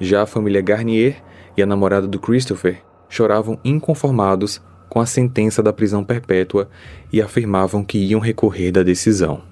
Já 0.00 0.22
a 0.22 0.26
família 0.26 0.60
Garnier 0.60 1.22
e 1.56 1.62
a 1.62 1.66
namorada 1.66 2.08
do 2.08 2.18
Christopher 2.18 2.82
choravam 3.08 3.58
inconformados 3.64 4.60
com 4.88 5.00
a 5.00 5.06
sentença 5.06 5.62
da 5.62 5.72
prisão 5.72 6.02
perpétua 6.02 6.68
e 7.12 7.22
afirmavam 7.22 7.84
que 7.84 7.98
iam 7.98 8.20
recorrer 8.20 8.72
da 8.72 8.82
decisão. 8.82 9.51